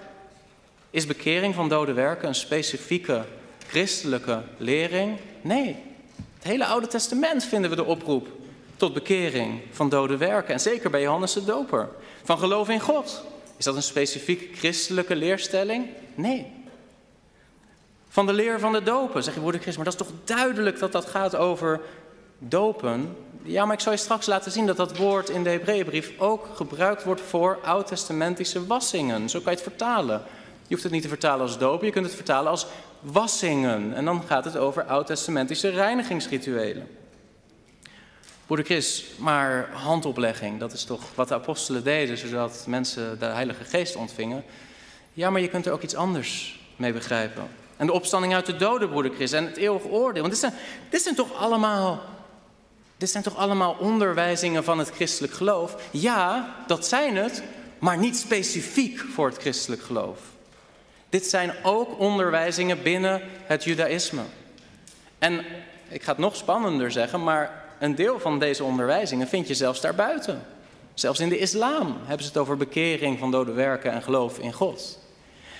[0.89, 3.26] Is bekering van dode werken een specifieke
[3.67, 5.17] christelijke lering?
[5.41, 5.76] Nee.
[6.36, 8.28] Het hele Oude Testament vinden we de oproep
[8.76, 10.54] tot bekering van dode werken.
[10.54, 11.89] En zeker bij Johannes de Doper.
[12.24, 13.24] Van geloof in God.
[13.58, 15.86] Is dat een specifiek christelijke leerstelling?
[16.15, 16.46] Nee.
[18.10, 20.80] Van de leer van de dopen, zeg je broeder Christ, maar dat is toch duidelijk
[20.80, 21.82] dat dat gaat over
[22.39, 23.15] dopen?
[23.47, 26.47] Ja, maar ik zal je straks laten zien dat dat woord in de Hebreeënbrief ook
[26.55, 29.29] gebruikt wordt voor oud-testamentische wassingen.
[29.29, 30.21] Zo kan je het vertalen.
[30.62, 32.67] Je hoeft het niet te vertalen als dopen, je kunt het vertalen als
[32.99, 33.93] wassingen.
[33.95, 36.88] En dan gaat het over oud-testamentische reinigingsrituelen.
[38.45, 43.63] Broeder Chris, maar handoplegging, dat is toch wat de apostelen deden, zodat mensen de Heilige
[43.63, 44.43] Geest ontvingen.
[45.13, 47.47] Ja, maar je kunt er ook iets anders mee begrijpen.
[47.77, 50.21] En de opstanding uit de doden, broeder Chris, en het eeuwige oordeel.
[50.21, 50.53] Want dit zijn,
[50.89, 52.15] dit zijn toch allemaal
[52.97, 55.75] dit zijn toch allemaal onderwijzingen van het christelijk geloof?
[55.91, 57.43] Ja, dat zijn het,
[57.79, 60.19] maar niet specifiek voor het christelijk geloof.
[61.10, 64.21] Dit zijn ook onderwijzingen binnen het judaïsme.
[65.19, 65.45] En
[65.89, 69.81] ik ga het nog spannender zeggen, maar een deel van deze onderwijzingen vind je zelfs
[69.81, 70.45] daarbuiten.
[70.93, 74.53] Zelfs in de islam hebben ze het over bekering van dode werken en geloof in
[74.53, 74.99] God.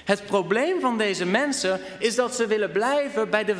[0.06, 3.56] Het probleem van deze mensen is dat ze willen blijven bij de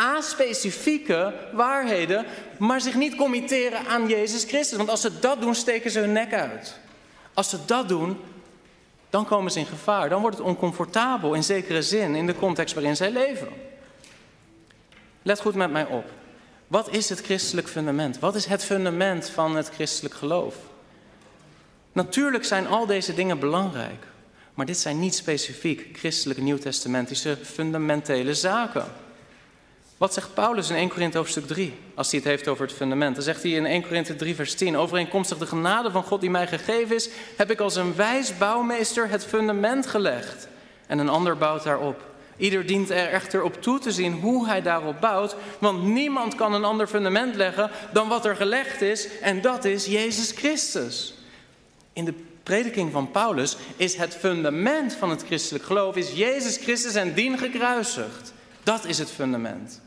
[0.00, 2.26] a-specifieke waarheden,
[2.58, 4.76] maar zich niet committeren aan Jezus Christus.
[4.76, 6.78] Want als ze dat doen, steken ze hun nek uit.
[7.34, 8.16] Als ze dat doen,
[9.10, 10.08] dan komen ze in gevaar.
[10.08, 13.48] Dan wordt het oncomfortabel in zekere zin in de context waarin zij leven.
[15.22, 16.04] Let goed met mij op.
[16.66, 18.18] Wat is het christelijk fundament?
[18.18, 20.56] Wat is het fundament van het christelijk geloof?
[21.92, 24.06] Natuurlijk zijn al deze dingen belangrijk,
[24.54, 28.84] maar dit zijn niet specifiek christelijke nieuwtestamentische fundamentele zaken.
[29.96, 33.14] Wat zegt Paulus in 1 Korinthe hoofdstuk 3, als hij het heeft over het fundament?
[33.14, 36.30] Dan zegt hij in 1 Korinthe 3 vers 10, overeenkomstig de genade van God die
[36.30, 40.48] mij gegeven is, heb ik als een wijs bouwmeester het fundament gelegd.
[40.86, 42.02] En een ander bouwt daarop.
[42.36, 46.54] Ieder dient er echter op toe te zien hoe hij daarop bouwt, want niemand kan
[46.54, 51.14] een ander fundament leggen dan wat er gelegd is, en dat is Jezus Christus.
[51.92, 56.94] In de prediking van Paulus is het fundament van het christelijk geloof is Jezus Christus
[56.94, 58.32] en dien gekruisigd.
[58.62, 59.80] Dat is het fundament.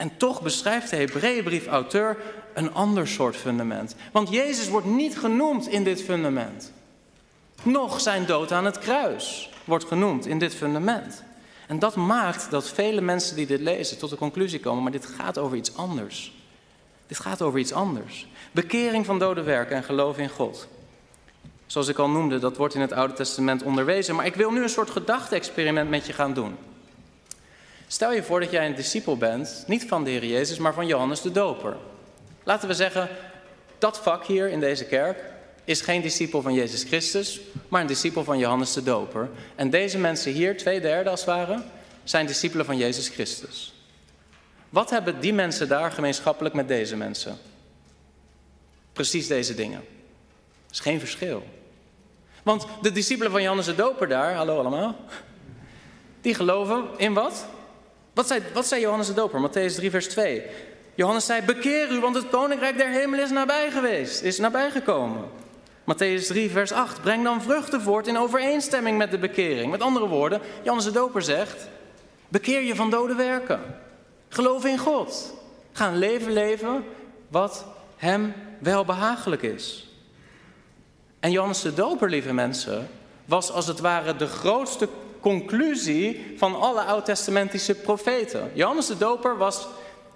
[0.00, 2.16] En toch beschrijft de Hebreeënbrief-auteur
[2.54, 3.94] een ander soort fundament.
[4.12, 6.72] Want Jezus wordt niet genoemd in dit fundament.
[7.62, 11.22] Nog zijn dood aan het kruis wordt genoemd in dit fundament.
[11.66, 15.06] En dat maakt dat vele mensen die dit lezen tot de conclusie komen, maar dit
[15.06, 16.32] gaat over iets anders.
[17.06, 18.26] Dit gaat over iets anders.
[18.52, 20.68] Bekering van dode werken en geloof in God.
[21.66, 24.14] Zoals ik al noemde, dat wordt in het Oude Testament onderwezen.
[24.14, 26.56] Maar ik wil nu een soort gedachte-experiment met je gaan doen.
[27.92, 30.86] Stel je voor dat jij een discipel bent, niet van de Heer Jezus, maar van
[30.86, 31.76] Johannes de Doper.
[32.44, 33.08] Laten we zeggen,
[33.78, 35.22] dat vak hier in deze kerk
[35.64, 39.30] is geen discipel van Jezus Christus, maar een discipel van Johannes de Doper.
[39.54, 41.62] En deze mensen hier, twee derde als het ware,
[42.04, 43.74] zijn discipelen van Jezus Christus.
[44.68, 47.38] Wat hebben die mensen daar gemeenschappelijk met deze mensen?
[48.92, 49.80] Precies deze dingen.
[49.80, 51.42] Er is geen verschil.
[52.42, 54.96] Want de discipelen van Johannes de Doper daar, hallo allemaal,
[56.20, 57.46] die geloven in wat?
[58.14, 59.50] Wat zei, wat zei Johannes de Doper?
[59.50, 60.42] Matthäus 3, vers 2.
[60.94, 65.24] Johannes zei: Bekeer u, want het koninkrijk der hemel is nabij geweest, is nabijgekomen.
[65.84, 67.02] Matthäus 3, vers 8.
[67.02, 69.70] Breng dan vruchten voort in overeenstemming met de bekering.
[69.70, 71.68] Met andere woorden, Johannes de Doper zegt:
[72.28, 73.60] Bekeer je van dode werken.
[74.28, 75.34] Geloof in God.
[75.72, 76.84] Ga een leven leven
[77.28, 77.64] wat
[77.96, 79.88] hem wel behagelijk is.
[81.20, 82.88] En Johannes de Doper, lieve mensen,
[83.24, 84.88] was als het ware de grootste
[85.20, 88.50] conclusie van alle oud-testamentische profeten.
[88.54, 89.66] Johannes de Doper was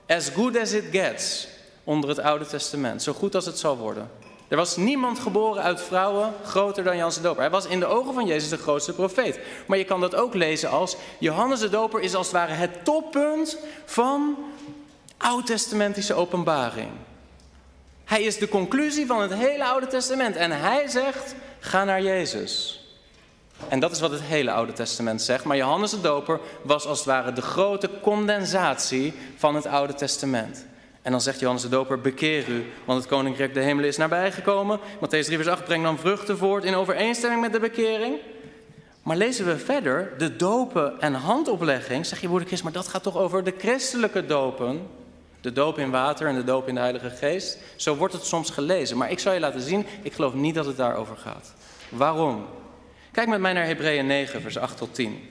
[0.07, 1.49] as good as it gets
[1.85, 4.11] onder het Oude Testament, zo goed als het zal worden.
[4.49, 7.41] Er was niemand geboren uit vrouwen groter dan Johannes de Doper.
[7.41, 9.39] Hij was in de ogen van Jezus de grootste profeet.
[9.67, 12.85] Maar je kan dat ook lezen als Johannes de Doper is als het ware het
[12.85, 14.37] toppunt van
[15.17, 16.91] oud-testamentische openbaring.
[18.05, 22.84] Hij is de conclusie van het hele Oude Testament en hij zegt: ga naar Jezus.
[23.69, 25.45] En dat is wat het hele Oude Testament zegt.
[25.45, 30.67] Maar Johannes de Doper was als het ware de grote condensatie van het Oude Testament.
[31.03, 34.79] En dan zegt Johannes de Doper, bekeer u, want het koninkrijk de hemel is nabijgekomen.
[34.79, 38.17] Matthäus 3 vers 8, breng dan vruchten voort in overeenstemming met de bekering.
[39.03, 43.03] Maar lezen we verder, de dopen en handoplegging, zeg je broeder Christ, maar dat gaat
[43.03, 44.87] toch over de christelijke dopen?
[45.41, 47.59] De doop in water en de doop in de Heilige Geest.
[47.77, 48.97] Zo wordt het soms gelezen.
[48.97, 51.55] Maar ik zal je laten zien, ik geloof niet dat het daarover gaat.
[51.89, 52.47] Waarom?
[53.15, 55.29] Kijk met mij naar Hebreeën 9, vers 8 tot 10.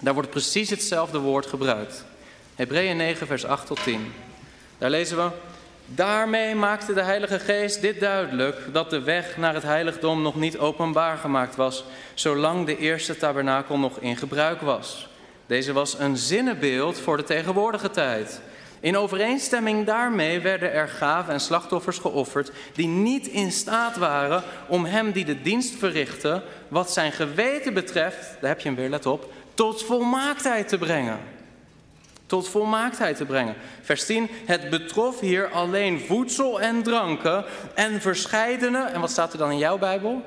[0.00, 2.04] Daar wordt precies hetzelfde woord gebruikt.
[2.54, 4.12] Hebreeën 9, vers 8 tot 10.
[4.78, 5.30] Daar lezen we.
[5.86, 10.58] Daarmee maakte de Heilige Geest dit duidelijk: dat de weg naar het heiligdom nog niet
[10.58, 15.08] openbaar gemaakt was, zolang de eerste tabernakel nog in gebruik was.
[15.46, 18.40] Deze was een zinnenbeeld voor de tegenwoordige tijd.
[18.80, 24.84] In overeenstemming daarmee werden er gaven en slachtoffers geofferd die niet in staat waren om
[24.84, 29.06] hem die de dienst verrichtte, wat zijn geweten betreft, daar heb je hem weer, let
[29.06, 31.18] op, tot volmaaktheid te brengen.
[32.26, 33.54] Tot volmaaktheid te brengen.
[33.82, 39.38] Vers 10, het betrof hier alleen voedsel en dranken en verscheidene, en wat staat er
[39.38, 40.22] dan in jouw Bijbel?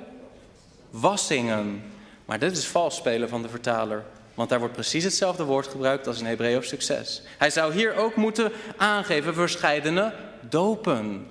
[0.90, 1.84] Wassingen.
[2.26, 4.04] Maar dit is vals spelen van de vertaler.
[4.34, 7.22] Want daar wordt precies hetzelfde woord gebruikt als in Hebreeuws succes.
[7.38, 11.28] Hij zou hier ook moeten aangeven verscheidene dopen.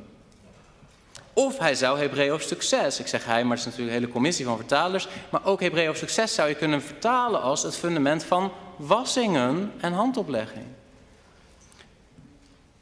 [1.32, 4.44] Of hij zou Hebreeuws succes, ik zeg hij, maar het is natuurlijk een hele commissie
[4.44, 9.72] van vertalers, maar ook Hebreeuws succes zou je kunnen vertalen als het fundament van wassingen
[9.80, 10.66] en handoplegging.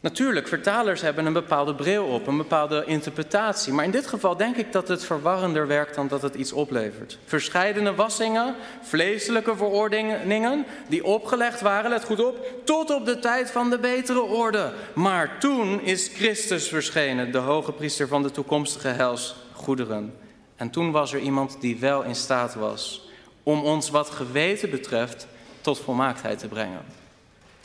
[0.03, 3.73] Natuurlijk, vertalers hebben een bepaalde bril op, een bepaalde interpretatie.
[3.73, 7.19] Maar in dit geval denk ik dat het verwarrender werkt dan dat het iets oplevert.
[7.25, 13.71] Verscheidene wassingen, vleeselijke verordeningen, die opgelegd waren, let goed op, tot op de tijd van
[13.71, 14.73] de betere orde.
[14.95, 20.15] Maar toen is Christus verschenen, de hoge priester van de toekomstige helsgoederen.
[20.57, 23.09] En toen was er iemand die wel in staat was
[23.43, 25.27] om ons wat geweten betreft
[25.61, 27.00] tot volmaaktheid te brengen.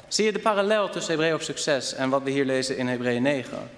[0.07, 3.69] Zie je de parallel tussen Hebreeën succes en wat we hier lezen in Hebreeën 9?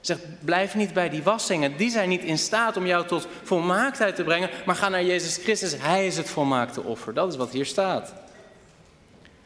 [0.00, 1.76] Zeg, blijf niet bij die wassingen.
[1.76, 4.50] Die zijn niet in staat om jou tot volmaaktheid te brengen.
[4.66, 5.74] Maar ga naar Jezus Christus.
[5.78, 7.14] Hij is het volmaakte offer.
[7.14, 8.14] Dat is wat hier staat.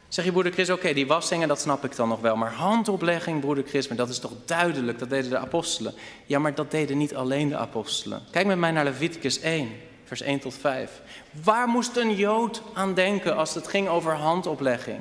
[0.08, 2.36] Zeg je broeder Chris, oké, die wassingen, dat snap ik dan nog wel.
[2.36, 4.98] Maar handoplegging, broeder Chris, maar dat is toch duidelijk.
[4.98, 5.94] Dat deden de apostelen.
[6.26, 8.22] Ja, maar dat deden niet alleen de apostelen.
[8.30, 9.70] Kijk met mij naar Leviticus 1,
[10.04, 10.90] vers 1 tot 5.
[11.44, 15.00] Waar moest een Jood aan denken als het ging over handoplegging?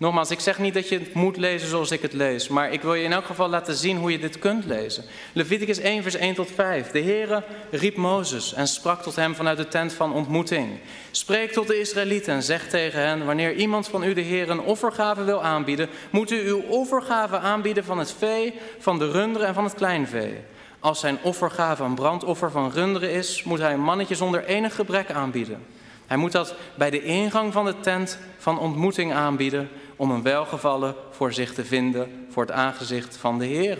[0.00, 2.82] Nogmaals, ik zeg niet dat je het moet lezen zoals ik het lees, maar ik
[2.82, 5.04] wil je in elk geval laten zien hoe je dit kunt lezen.
[5.32, 6.90] Leviticus 1, vers 1 tot 5.
[6.90, 10.68] De Heere riep Mozes en sprak tot hem vanuit de tent van ontmoeting.
[11.10, 14.60] Spreek tot de Israëlieten en zeg tegen hen, wanneer iemand van u de Heer een
[14.60, 19.54] offergave wil aanbieden, moet u uw offergave aanbieden van het vee, van de runderen en
[19.54, 20.34] van het kleinvee.
[20.78, 25.10] Als zijn offergave een brandoffer van runderen is, moet hij een mannetje zonder enig gebrek
[25.10, 25.62] aanbieden.
[26.10, 29.68] Hij moet dat bij de ingang van de tent van ontmoeting aanbieden
[30.00, 33.78] om een welgevallen voor zich te vinden voor het aangezicht van de Heer.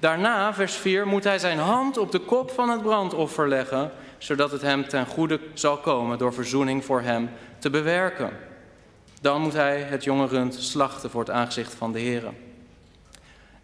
[0.00, 4.50] Daarna, vers 4, moet hij zijn hand op de kop van het brandoffer leggen, zodat
[4.50, 8.30] het hem ten goede zal komen door verzoening voor hem te bewerken.
[9.20, 12.24] Dan moet hij het jonge rund slachten voor het aangezicht van de Heer.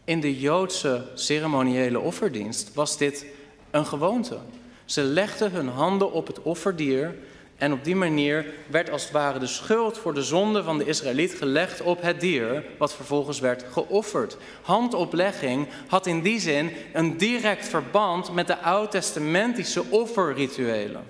[0.05, 3.27] In de Joodse ceremoniële offerdienst was dit
[3.71, 4.38] een gewoonte.
[4.85, 7.14] Ze legden hun handen op het offerdier
[7.57, 10.85] en op die manier werd als het ware de schuld voor de zonde van de
[10.85, 14.37] Israëliet gelegd op het dier, wat vervolgens werd geofferd.
[14.62, 21.05] Handoplegging had in die zin een direct verband met de oud-testamentische offerrituelen.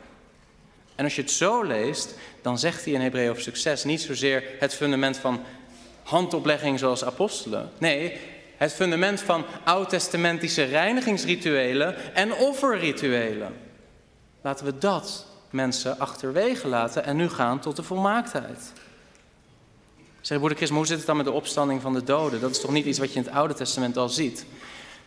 [0.94, 4.44] En als je het zo leest, dan zegt hij in Hebreeën over succes niet zozeer
[4.58, 5.40] het fundament van
[6.02, 7.70] handoplegging zoals apostelen.
[7.78, 8.18] Nee,
[8.56, 13.54] het fundament van oud-testamentische reinigingsrituelen en offerrituelen.
[14.40, 18.72] Laten we dat mensen achterwege laten en nu gaan tot de volmaaktheid.
[20.20, 22.40] Zeg, broeder Chris, hoe zit het dan met de opstanding van de doden?
[22.40, 24.46] Dat is toch niet iets wat je in het Oude Testament al ziet?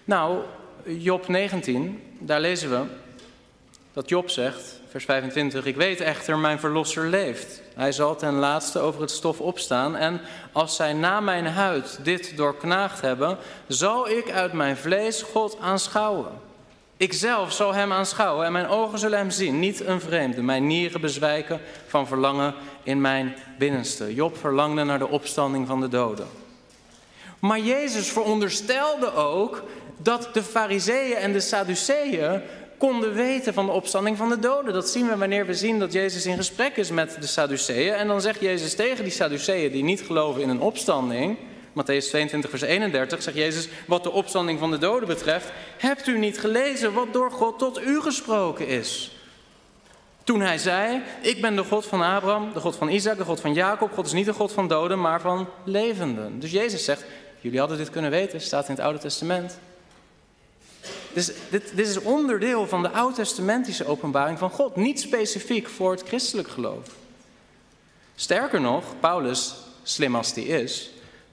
[0.04, 0.40] Nou,
[0.86, 2.86] Job 19, daar lezen we
[3.94, 7.62] dat Job zegt, vers 25, ik weet echter, mijn verlosser leeft.
[7.76, 10.22] Hij zal ten laatste over het stof opstaan en
[10.52, 16.32] als zij na mijn huid dit doorknaagd hebben, zal ik uit mijn vlees God aanschouwen.
[17.00, 20.42] Ik zelf zal hem aanschouwen en mijn ogen zullen hem zien, niet een vreemde.
[20.42, 24.14] Mijn nieren bezwijken van verlangen in mijn binnenste.
[24.14, 26.28] Job verlangde naar de opstanding van de doden.
[27.40, 29.64] Maar Jezus veronderstelde ook
[29.98, 32.42] dat de fariseeën en de sadduceeën
[32.78, 34.74] konden weten van de opstanding van de doden.
[34.74, 37.94] Dat zien we wanneer we zien dat Jezus in gesprek is met de sadduceeën.
[37.94, 41.38] En dan zegt Jezus tegen die sadduceeën die niet geloven in een opstanding...
[41.74, 46.18] Matthäus 22, vers 31 zegt Jezus, wat de opstanding van de doden betreft, hebt u
[46.18, 49.12] niet gelezen wat door God tot u gesproken is?
[50.24, 53.40] Toen hij zei, ik ben de God van Abraham, de God van Isaac, de God
[53.40, 53.94] van Jacob.
[53.94, 56.40] God is niet de God van doden, maar van levenden.
[56.40, 57.06] Dus Jezus zegt,
[57.40, 59.60] jullie hadden dit kunnen weten, staat in het Oude Testament.
[61.14, 66.04] Dus dit, dit is onderdeel van de oud-testamentische openbaring van God, niet specifiek voor het
[66.08, 66.88] christelijk geloof.
[68.16, 69.54] Sterker nog, Paulus,
[69.84, 70.90] slim als die is,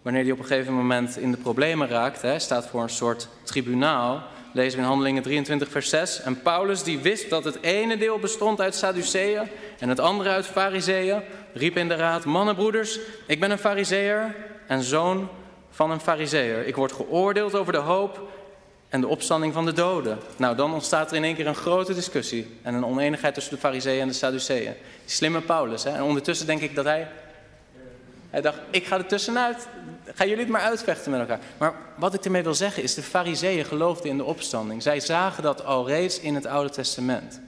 [0.07, 3.29] wanneer hij op een gegeven moment in de problemen raakt, hè, staat voor een soort
[3.43, 6.21] tribunaal, lezen we in Handelingen 23, vers 6.
[6.23, 9.49] En Paulus, die wist dat het ene deel bestond uit Sadduceeën
[9.79, 14.35] en het andere uit Fariseeën, riep in de raad: Mannenbroeders, ik ben een Fariseer
[14.67, 15.29] en zoon
[15.71, 16.67] van een Fariseer.
[16.67, 18.29] Ik word geoordeeld over de hoop
[18.89, 20.19] en de opstanding van de doden.
[20.37, 23.61] Nou, dan ontstaat er in één keer een grote discussie en een oneenigheid tussen de
[23.61, 24.75] Fariseeën en de Sadduceeën.
[25.05, 25.91] Die slimme Paulus, hè?
[25.91, 27.09] En ondertussen denk ik dat hij
[28.37, 29.69] Hij dacht, ik ga er tussenuit.
[30.05, 31.41] Gaan jullie het maar uitvechten met elkaar.
[31.59, 34.83] Maar wat ik ermee wil zeggen is, de fariseeën geloofden in de opstanding.
[34.83, 37.41] Zij zagen dat al reeds in het Oude Testament.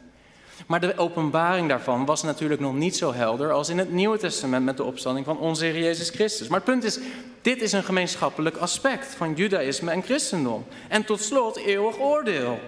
[0.66, 4.64] Maar de openbaring daarvan was natuurlijk nog niet zo helder als in het Nieuwe Testament
[4.64, 6.48] met de opstanding van onze Heer Jezus Christus.
[6.48, 6.98] Maar het punt is,
[7.42, 10.66] dit is een gemeenschappelijk aspect van judaïsme en christendom.
[10.88, 12.58] En tot slot eeuwig oordeel.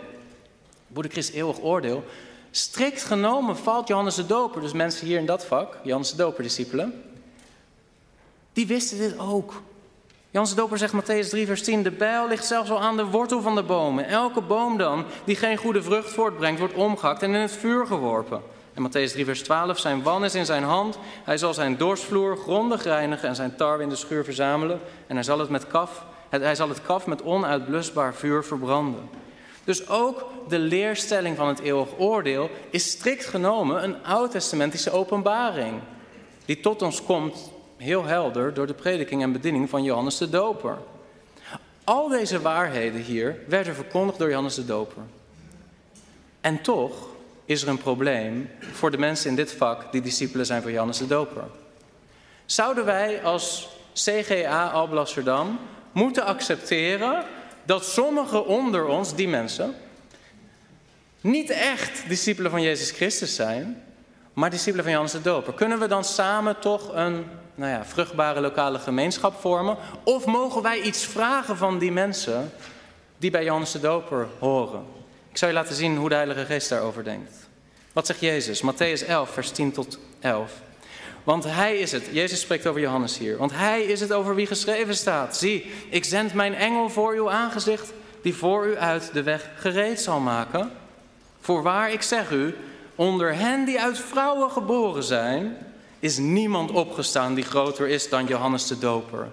[0.86, 2.04] Broeder Christ, eeuwig oordeel.
[2.50, 6.42] Strikt genomen valt Johannes de Doper, dus mensen hier in dat vak, Johannes de Doper
[6.42, 7.02] discipelen,
[8.52, 9.62] die wisten dit ook.
[10.30, 13.40] De Doper zegt Matthäus 3 vers 10, de bijl ligt zelfs al aan de wortel
[13.42, 14.06] van de bomen.
[14.06, 18.42] Elke boom dan, die geen goede vrucht voortbrengt, wordt omgehakt en in het vuur geworpen.
[18.74, 22.36] En Matthäus 3 vers 12, zijn wan is in zijn hand, hij zal zijn dorsvloer
[22.36, 24.80] grondig reinigen en zijn tarwe in de schuur verzamelen.
[25.06, 29.08] En hij zal het, met kaf, hij zal het kaf met onuitblusbaar vuur verbranden.
[29.64, 35.80] Dus ook de leerstelling van het eeuwig oordeel is strikt genomen een oud-testamentische openbaring.
[36.44, 37.50] Die tot ons komt
[37.80, 40.78] heel helder door de prediking en bediening van Johannes de Doper.
[41.84, 45.02] Al deze waarheden hier werden verkondigd door Johannes de Doper.
[46.40, 46.92] En toch
[47.44, 50.98] is er een probleem voor de mensen in dit vak die discipelen zijn van Johannes
[50.98, 51.44] de Doper.
[52.44, 55.58] Zouden wij als CGA Alblasserdam
[55.92, 57.24] moeten accepteren
[57.64, 59.74] dat sommigen onder ons, die mensen,
[61.20, 63.82] niet echt discipelen van Jezus Christus zijn,
[64.32, 65.52] maar discipelen van Johannes de Doper.
[65.52, 67.24] Kunnen we dan samen toch een
[67.60, 69.76] nou ja, vruchtbare lokale gemeenschap vormen?
[70.04, 72.52] Of mogen wij iets vragen van die mensen
[73.18, 74.84] die bij Johannes de Doper horen?
[75.30, 77.48] Ik zal je laten zien hoe de Heilige Geest daarover denkt.
[77.92, 78.62] Wat zegt Jezus?
[78.62, 80.52] Matthäus 11, vers 10 tot 11.
[81.24, 84.46] Want hij is het, Jezus spreekt over Johannes hier, want hij is het over wie
[84.46, 85.36] geschreven staat.
[85.36, 87.92] Zie, ik zend mijn engel voor uw aangezicht,
[88.22, 90.70] die voor u uit de weg gereed zal maken.
[91.40, 92.56] Voorwaar, ik zeg u,
[92.94, 95.56] onder hen die uit vrouwen geboren zijn,
[96.00, 99.28] is niemand opgestaan die groter is dan Johannes de Doper.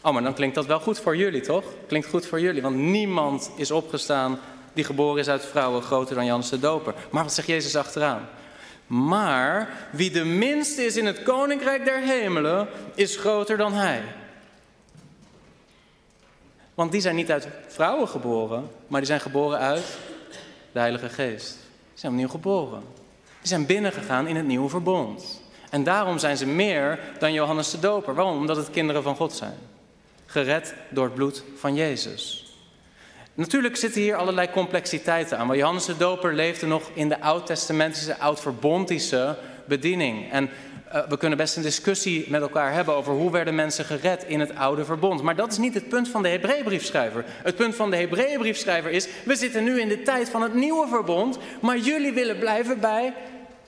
[0.00, 1.64] Oh, maar dan klinkt dat wel goed voor jullie, toch?
[1.86, 4.38] Klinkt goed voor jullie, want niemand is opgestaan
[4.72, 6.94] die geboren is uit vrouwen groter dan Johannes de Doper.
[7.10, 8.28] Maar wat zegt Jezus achteraan?
[8.86, 14.02] Maar wie de minste is in het koninkrijk der hemelen, is groter dan hij.
[16.74, 19.98] Want die zijn niet uit vrouwen geboren, maar die zijn geboren uit
[20.72, 21.48] de Heilige Geest.
[21.90, 22.82] Die zijn opnieuw geboren.
[23.40, 25.39] Die zijn binnengegaan in het nieuwe verbond.
[25.70, 28.14] En daarom zijn ze meer dan Johannes de Doper.
[28.14, 28.36] Waarom?
[28.36, 29.54] Omdat het kinderen van God zijn.
[30.26, 32.44] Gered door het bloed van Jezus.
[33.34, 35.46] Natuurlijk zitten hier allerlei complexiteiten aan.
[35.46, 40.32] Maar Johannes de Doper leefde nog in de oud-testamentische, oud-verbondische bediening.
[40.32, 40.50] En
[40.94, 44.40] uh, we kunnen best een discussie met elkaar hebben over hoe werden mensen gered in
[44.40, 45.22] het oude verbond.
[45.22, 47.24] Maar dat is niet het punt van de Hebreeënbriefschrijver.
[47.26, 50.88] Het punt van de Hebreeënbriefschrijver is, we zitten nu in de tijd van het nieuwe
[50.88, 53.14] verbond, maar jullie willen blijven bij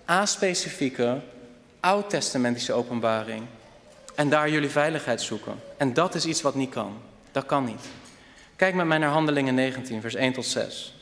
[0.09, 1.21] a-specifieke
[1.83, 3.43] oud-testamentische openbaring.
[4.15, 5.55] En daar jullie veiligheid zoeken.
[5.77, 6.97] En dat is iets wat niet kan.
[7.33, 7.87] Dat kan niet.
[8.57, 10.95] Kijk met mij naar Handelingen 19, vers 1 tot 6.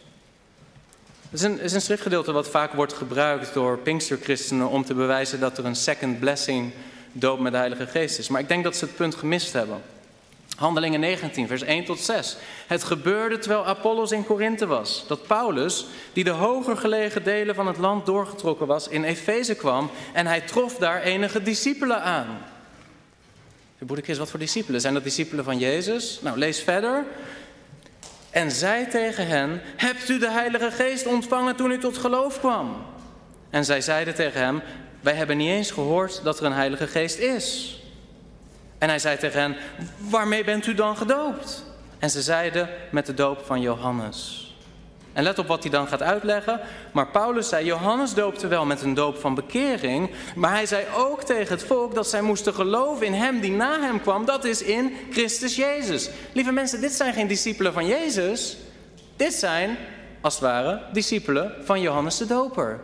[1.30, 5.40] Het is een, is een schriftgedeelte wat vaak wordt gebruikt door Pinksterchristenen om te bewijzen
[5.40, 6.72] dat er een second blessing
[7.12, 8.28] doop met de Heilige Geest is.
[8.28, 9.82] Maar ik denk dat ze het punt gemist hebben.
[10.60, 12.36] Handelingen 19, vers 1 tot 6.
[12.66, 17.66] Het gebeurde terwijl Apollos in Korinthe was, dat Paulus, die de hoger gelegen delen van
[17.66, 22.38] het land doorgetrokken was, in Efeze kwam en hij trof daar enige discipelen aan.
[23.86, 24.80] Chris, wat voor discipelen?
[24.80, 26.18] Zijn dat discipelen van Jezus?
[26.22, 27.04] Nou, lees verder.
[28.30, 32.86] En zei tegen hen: Hebt u de Heilige Geest ontvangen toen u tot geloof kwam?
[33.50, 34.62] En zij zeiden tegen hem:
[35.00, 37.79] Wij hebben niet eens gehoord dat er een Heilige Geest is.
[38.80, 39.56] En hij zei tegen hen:
[39.96, 41.64] Waarmee bent u dan gedoopt?
[41.98, 44.48] En ze zeiden: Met de doop van Johannes.
[45.12, 46.60] En let op wat hij dan gaat uitleggen.
[46.92, 50.10] Maar Paulus zei: Johannes doopte wel met een doop van bekering.
[50.34, 53.80] Maar hij zei ook tegen het volk dat zij moesten geloven in hem die na
[53.80, 54.24] hem kwam.
[54.24, 56.10] Dat is in Christus Jezus.
[56.32, 58.56] Lieve mensen, dit zijn geen discipelen van Jezus.
[59.16, 59.76] Dit zijn,
[60.20, 62.80] als het ware, discipelen van Johannes de Doper.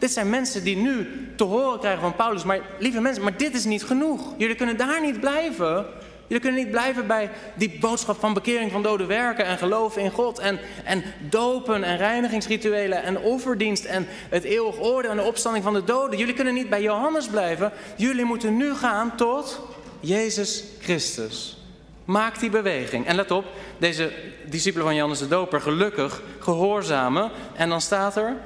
[0.00, 2.44] Dit zijn mensen die nu te horen krijgen van Paulus.
[2.44, 4.34] Maar lieve mensen, maar dit is niet genoeg.
[4.36, 5.86] Jullie kunnen daar niet blijven.
[6.26, 10.10] Jullie kunnen niet blijven bij die boodschap van bekering van dode werken en geloof in
[10.10, 15.64] God en, en dopen en reinigingsrituelen en offerdienst en het eeuwig oordeel en de opstanding
[15.64, 16.18] van de doden.
[16.18, 17.72] Jullie kunnen niet bij Johannes blijven.
[17.96, 19.60] Jullie moeten nu gaan tot
[20.00, 21.58] Jezus Christus.
[22.04, 23.06] Maak die beweging.
[23.06, 23.44] En let op,
[23.78, 24.12] deze
[24.46, 27.30] discipelen van Johannes de Doper, gelukkig gehoorzamen.
[27.54, 28.36] En dan staat er,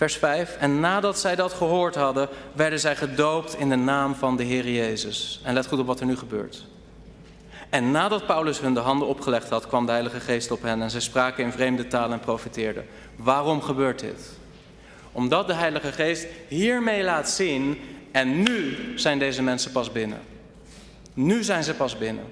[0.00, 4.36] vers 5, en nadat zij dat gehoord hadden, werden zij gedoopt in de naam van
[4.36, 5.40] de Heer Jezus.
[5.44, 6.66] En let goed op wat er nu gebeurt.
[7.70, 10.90] En nadat Paulus hun de handen opgelegd had, kwam de Heilige Geest op hen en
[10.90, 12.86] zij spraken in vreemde talen en profeteerden.
[13.16, 14.30] Waarom gebeurt dit?
[15.12, 17.80] Omdat de Heilige Geest hiermee laat zien,
[18.12, 20.20] en nu zijn deze mensen pas binnen.
[21.14, 22.26] Nu zijn ze pas binnen.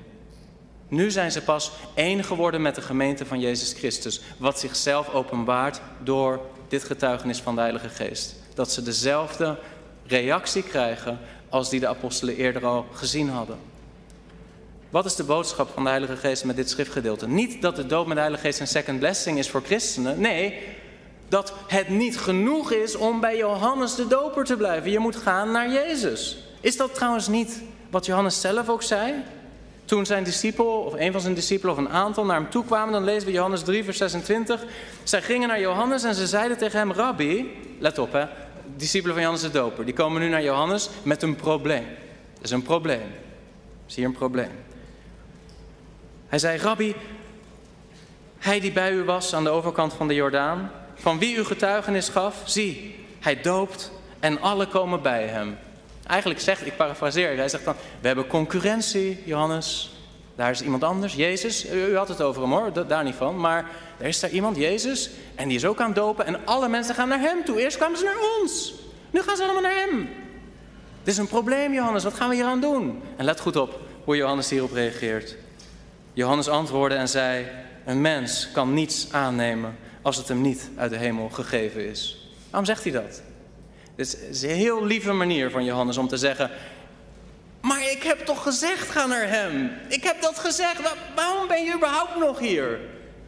[0.88, 5.80] Nu zijn ze pas één geworden met de gemeente van Jezus Christus, wat zichzelf openbaart
[6.02, 8.34] door dit getuigenis van de Heilige Geest.
[8.54, 9.56] Dat ze dezelfde
[10.06, 13.58] reactie krijgen als die de apostelen eerder al gezien hadden.
[14.90, 17.28] Wat is de boodschap van de Heilige Geest met dit schriftgedeelte?
[17.28, 20.20] Niet dat de doop met de Heilige Geest een second blessing is voor christenen.
[20.20, 20.58] Nee,
[21.28, 24.90] dat het niet genoeg is om bij Johannes de Doper te blijven.
[24.90, 26.38] Je moet gaan naar Jezus.
[26.60, 29.14] Is dat trouwens niet wat Johannes zelf ook zei?
[29.88, 32.92] Toen zijn discipel, of een van zijn discipelen, of een aantal naar hem toe kwamen,
[32.92, 34.64] dan lezen we Johannes 3, vers 26.
[35.02, 38.24] Zij gingen naar Johannes en ze zeiden tegen hem: Rabbi, let op hè,
[38.76, 41.86] discipelen van Johannes de Doper, die komen nu naar Johannes met een probleem.
[42.34, 43.06] Dat is een probleem.
[43.86, 44.50] Is hier een probleem.
[46.28, 46.94] Hij zei: Rabbi,
[48.38, 52.08] hij die bij u was aan de overkant van de Jordaan, van wie u getuigenis
[52.08, 55.56] gaf, zie, hij doopt en alle komen bij hem.
[56.08, 59.90] Eigenlijk zegt, ik parafraseer, hij zegt dan, we hebben concurrentie, Johannes.
[60.36, 61.70] Daar is iemand anders, Jezus.
[61.70, 63.40] U, had het over hem hoor, daar niet van.
[63.40, 63.66] Maar
[63.98, 66.26] er is daar iemand, Jezus, en die is ook aan het dopen.
[66.26, 67.60] En alle mensen gaan naar hem toe.
[67.60, 68.74] Eerst kwamen ze naar ons.
[69.10, 70.08] Nu gaan ze allemaal naar hem.
[70.98, 72.04] Het is een probleem, Johannes.
[72.04, 73.02] Wat gaan we hier aan doen?
[73.16, 75.36] En let goed op hoe Johannes hierop reageert.
[76.12, 77.46] Johannes antwoordde en zei:
[77.84, 82.28] Een mens kan niets aannemen als het hem niet uit de hemel gegeven is.
[82.50, 83.22] Waarom zegt hij dat?
[83.98, 86.50] Dit is een heel lieve manier van Johannes om te zeggen:
[87.60, 89.70] Maar ik heb toch gezegd, ga naar hem.
[89.88, 90.80] Ik heb dat gezegd.
[91.14, 92.80] waarom ben je überhaupt nog hier?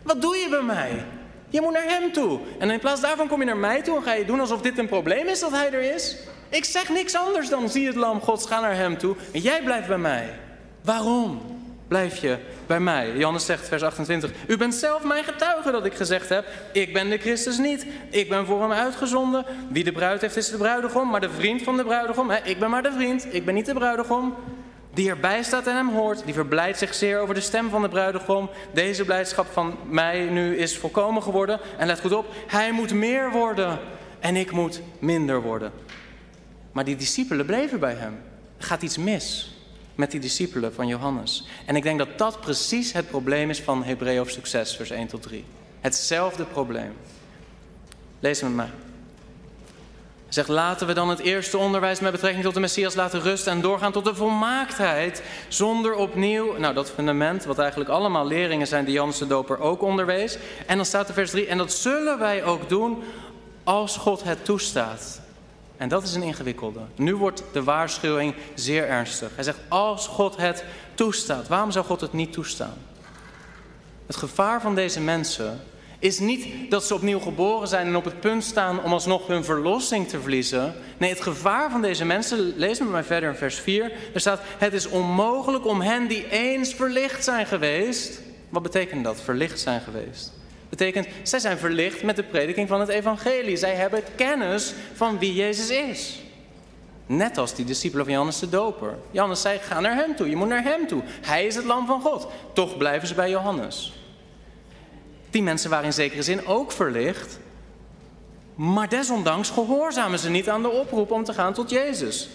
[0.03, 1.05] Wat doe je bij mij?
[1.49, 2.41] Je moet naar hem toe.
[2.59, 4.79] En in plaats daarvan kom je naar mij toe en ga je doen alsof dit
[4.79, 6.17] een probleem is dat hij er is.
[6.49, 9.17] Ik zeg niks anders dan zie het lam Gods, ga naar hem toe.
[9.33, 10.39] En jij blijft bij mij.
[10.83, 11.60] Waarom?
[11.91, 13.13] Blijf je bij mij.
[13.17, 17.11] Johannes zegt, vers 28, u bent zelf mijn getuige dat ik gezegd heb, ik ben
[17.11, 17.87] de Christus niet.
[18.11, 19.45] Ik ben voor hem uitgezonden.
[19.69, 22.59] Wie de bruid heeft is de bruidegom, maar de vriend van de bruidegom, hè, ik
[22.59, 24.35] ben maar de vriend, ik ben niet de bruidegom.
[24.95, 27.89] Die erbij staat en hem hoort, die verblijdt zich zeer over de stem van de
[27.89, 28.51] bruidegom.
[28.73, 31.61] Deze blijdschap van mij nu is volkomen geworden.
[31.79, 33.79] En let goed op, hij moet meer worden
[34.21, 35.73] en ik moet minder worden.
[36.73, 38.23] Maar die discipelen bleven bij hem.
[38.59, 39.55] Er gaat iets mis
[40.01, 41.47] met die discipelen van Johannes.
[41.67, 45.23] En ik denk dat dat precies het probleem is van Hebreeën 6, vers 1 tot
[45.23, 45.45] 3.
[45.81, 46.93] Hetzelfde probleem.
[48.21, 48.71] Lees met mij.
[50.25, 53.53] Hij zegt, laten we dan het eerste onderwijs met betrekking tot de Messias laten rusten
[53.53, 55.23] en doorgaan tot de volmaaktheid.
[55.49, 59.83] Zonder opnieuw, nou dat fundament, wat eigenlijk allemaal leringen zijn die Johannes de Doper ook
[59.83, 60.39] onderwees.
[60.67, 63.03] En dan staat er vers 3, en dat zullen wij ook doen
[63.65, 65.21] als God het toestaat.
[65.81, 66.81] En dat is een ingewikkelde.
[66.95, 69.31] Nu wordt de waarschuwing zeer ernstig.
[69.35, 70.65] Hij zegt, als God het
[70.95, 72.77] toestaat, waarom zou God het niet toestaan?
[74.07, 75.61] Het gevaar van deze mensen
[75.99, 79.45] is niet dat ze opnieuw geboren zijn en op het punt staan om alsnog hun
[79.45, 80.75] verlossing te verliezen.
[80.99, 84.41] Nee, het gevaar van deze mensen, lees met mij verder in vers 4, er staat,
[84.59, 88.21] het is onmogelijk om hen die eens verlicht zijn geweest.
[88.49, 90.33] Wat betekent dat, verlicht zijn geweest?
[90.71, 93.57] Betekent, zij zijn verlicht met de prediking van het evangelie.
[93.57, 96.21] Zij hebben kennis van wie Jezus is.
[97.07, 98.99] Net als die discipelen van Johannes de Doper.
[99.11, 101.03] Johannes zei, ga naar hem toe, je moet naar hem toe.
[101.21, 102.27] Hij is het lam van God.
[102.53, 103.93] Toch blijven ze bij Johannes.
[105.31, 107.39] Die mensen waren in zekere zin ook verlicht.
[108.55, 112.29] Maar desondanks gehoorzamen ze niet aan de oproep om te gaan tot Jezus.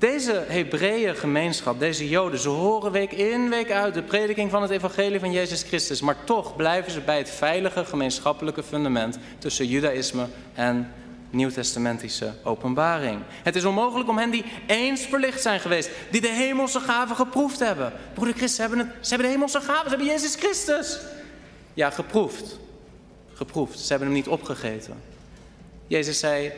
[0.00, 4.70] Deze Hebreeën gemeenschap, deze Joden, ze horen week in, week uit de prediking van het
[4.70, 6.00] evangelie van Jezus Christus.
[6.00, 10.92] Maar toch blijven ze bij het veilige gemeenschappelijke fundament tussen Judaïsme en
[11.30, 13.22] nieuwtestamentische openbaring.
[13.42, 17.58] Het is onmogelijk om hen die eens verlicht zijn geweest, die de hemelse gaven geproefd
[17.58, 17.92] hebben.
[18.14, 20.98] Broeder Christus, ze hebben, ze hebben de hemelse gaven, ze hebben Jezus Christus.
[21.74, 22.58] Ja, geproefd.
[23.32, 23.78] Geproefd.
[23.78, 25.02] Ze hebben hem niet opgegeten.
[25.86, 26.52] Jezus zei,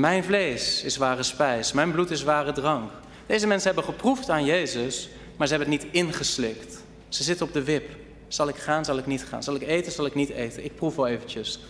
[0.00, 2.90] mijn vlees is ware spijs, mijn bloed is ware drank.
[3.26, 6.82] Deze mensen hebben geproefd aan Jezus, maar ze hebben het niet ingeslikt.
[7.08, 7.96] Ze zitten op de wip.
[8.28, 9.42] Zal ik gaan, zal ik niet gaan?
[9.42, 10.64] Zal ik eten, zal ik niet eten?
[10.64, 11.60] Ik proef wel eventjes.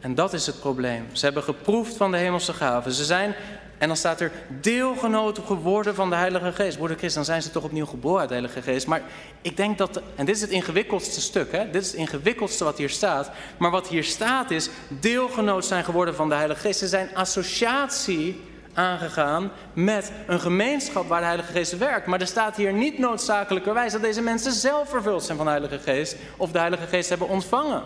[0.00, 1.06] En dat is het probleem.
[1.12, 2.92] Ze hebben geproefd van de hemelse gaven.
[2.92, 3.34] Ze zijn
[3.78, 6.76] en dan staat er deelgenoten geworden van de Heilige Geest.
[6.76, 8.86] Broeder Christ, dan zijn ze toch opnieuw geboren uit de Heilige Geest.
[8.86, 9.02] Maar
[9.42, 11.70] ik denk dat, en dit is het ingewikkeldste stuk, hè?
[11.70, 13.30] dit is het ingewikkeldste wat hier staat.
[13.56, 16.78] Maar wat hier staat is, deelgenoot zijn geworden van de Heilige Geest.
[16.78, 18.40] Ze zijn associatie
[18.74, 22.06] aangegaan met een gemeenschap waar de Heilige Geest werkt.
[22.06, 25.78] Maar er staat hier niet noodzakelijkerwijs dat deze mensen zelf vervuld zijn van de Heilige
[25.78, 26.16] Geest.
[26.36, 27.82] Of de Heilige Geest hebben ontvangen.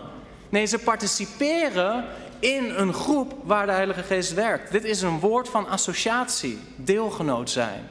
[0.51, 2.05] Nee, ze participeren
[2.39, 4.71] in een groep waar de Heilige Geest werkt.
[4.71, 7.87] Dit is een woord van associatie, deelgenoot zijn.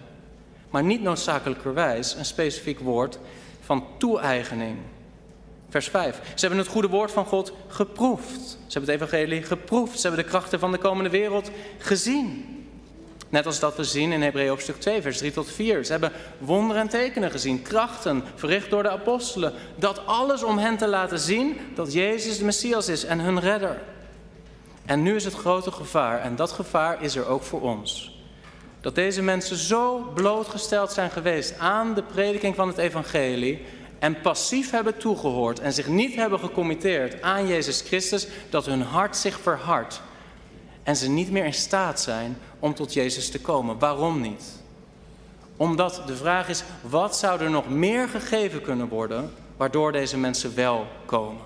[0.70, 3.18] Maar niet noodzakelijkerwijs een specifiek woord
[3.60, 4.76] van toe-eigening.
[5.68, 6.20] Vers 5.
[6.34, 8.40] Ze hebben het goede woord van God geproefd.
[8.66, 10.00] Ze hebben het evangelie geproefd.
[10.00, 12.59] Ze hebben de krachten van de komende wereld gezien.
[13.30, 15.84] Net als dat we zien in Hebreeën hoofdstuk 2, vers 3 tot 4.
[15.84, 19.52] Ze hebben wonderen en tekenen gezien, krachten verricht door de apostelen.
[19.76, 23.78] Dat alles om hen te laten zien dat Jezus de Messias is en hun redder.
[24.86, 28.18] En nu is het grote gevaar, en dat gevaar is er ook voor ons.
[28.80, 33.64] Dat deze mensen zo blootgesteld zijn geweest aan de prediking van het evangelie
[33.98, 39.16] en passief hebben toegehoord en zich niet hebben gecommitteerd aan Jezus Christus, dat hun hart
[39.16, 40.00] zich verhardt
[40.82, 43.78] en ze niet meer in staat zijn om tot Jezus te komen.
[43.78, 44.44] Waarom niet?
[45.56, 50.54] Omdat de vraag is, wat zou er nog meer gegeven kunnen worden waardoor deze mensen
[50.54, 51.42] wel komen?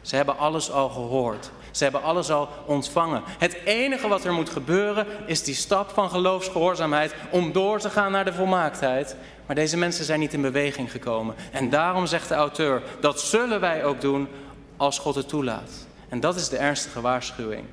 [0.00, 1.50] Ze hebben alles al gehoord.
[1.70, 3.22] Ze hebben alles al ontvangen.
[3.38, 8.12] Het enige wat er moet gebeuren is die stap van geloofsgehoorzaamheid om door te gaan
[8.12, 9.16] naar de volmaaktheid.
[9.46, 11.34] Maar deze mensen zijn niet in beweging gekomen.
[11.52, 14.28] En daarom zegt de auteur, dat zullen wij ook doen
[14.76, 15.86] als God het toelaat.
[16.08, 17.64] En dat is de ernstige waarschuwing.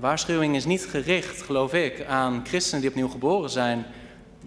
[0.00, 3.86] De waarschuwing is niet gericht, geloof ik, aan christenen die opnieuw geboren zijn,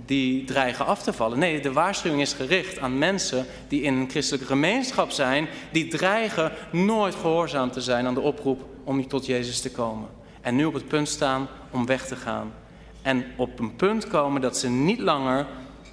[0.05, 1.39] die dreigen af te vallen.
[1.39, 6.51] Nee, de waarschuwing is gericht aan mensen die in een christelijke gemeenschap zijn, die dreigen
[6.71, 10.09] nooit gehoorzaam te zijn aan de oproep om tot Jezus te komen.
[10.41, 12.53] En nu op het punt staan om weg te gaan.
[13.01, 15.47] En op een punt komen dat ze niet langer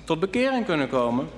[0.05, 1.29] tot bekering kunnen komen.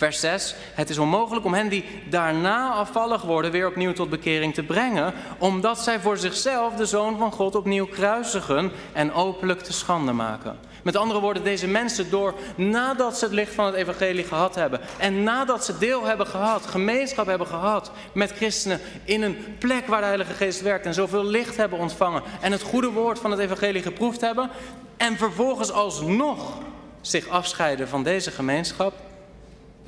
[0.00, 0.54] Vers 6.
[0.74, 5.14] Het is onmogelijk om hen die daarna afvallig worden weer opnieuw tot bekering te brengen,
[5.38, 10.58] omdat zij voor zichzelf de Zoon van God opnieuw kruisigen en openlijk te schande maken.
[10.82, 14.80] Met andere woorden, deze mensen door nadat ze het licht van het evangelie gehad hebben
[14.98, 20.00] en nadat ze deel hebben gehad, gemeenschap hebben gehad met christenen in een plek waar
[20.00, 23.40] de Heilige Geest werkt en zoveel licht hebben ontvangen en het goede woord van het
[23.40, 24.50] evangelie geproefd hebben
[24.96, 26.58] en vervolgens alsnog
[27.00, 29.09] zich afscheiden van deze gemeenschap.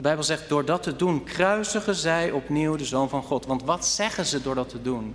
[0.02, 3.46] De Bijbel zegt, door dat te doen kruisigen zij opnieuw de Zoon van God.
[3.46, 5.14] Want wat zeggen ze door dat te doen?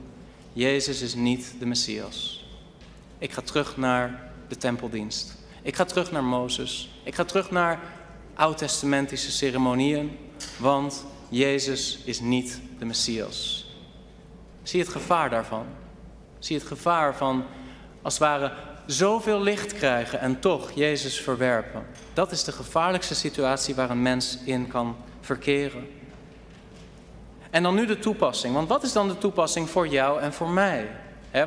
[0.54, 2.46] Jezus is niet de Messias.
[3.18, 5.36] Ik ga terug naar de tempeldienst.
[5.62, 6.90] Ik ga terug naar Mozes.
[7.04, 7.80] Ik ga terug naar
[8.34, 10.18] oud-testamentische ceremonieën.
[10.58, 13.70] Want Jezus is niet de Messias.
[14.64, 15.66] Zie het gevaar daarvan?
[16.40, 17.46] Zie het gevaar van,
[18.02, 18.54] als het ware,
[18.88, 21.86] zoveel licht krijgen en toch Jezus verwerpen.
[22.14, 25.88] Dat is de gevaarlijkste situatie waar een mens in kan verkeren.
[27.50, 28.54] En dan nu de toepassing.
[28.54, 30.88] Want wat is dan de toepassing voor jou en voor mij?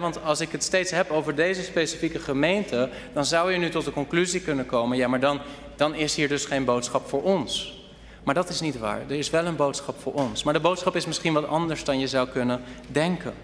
[0.00, 3.84] want als ik het steeds heb over deze specifieke gemeente, dan zou je nu tot
[3.84, 5.40] de conclusie kunnen komen: ja, maar dan,
[5.76, 7.78] dan is hier dus geen boodschap voor ons.
[8.22, 9.00] Maar dat is niet waar.
[9.08, 10.42] Er is wel een boodschap voor ons.
[10.42, 13.34] Maar de boodschap is misschien wat anders dan je zou kunnen denken.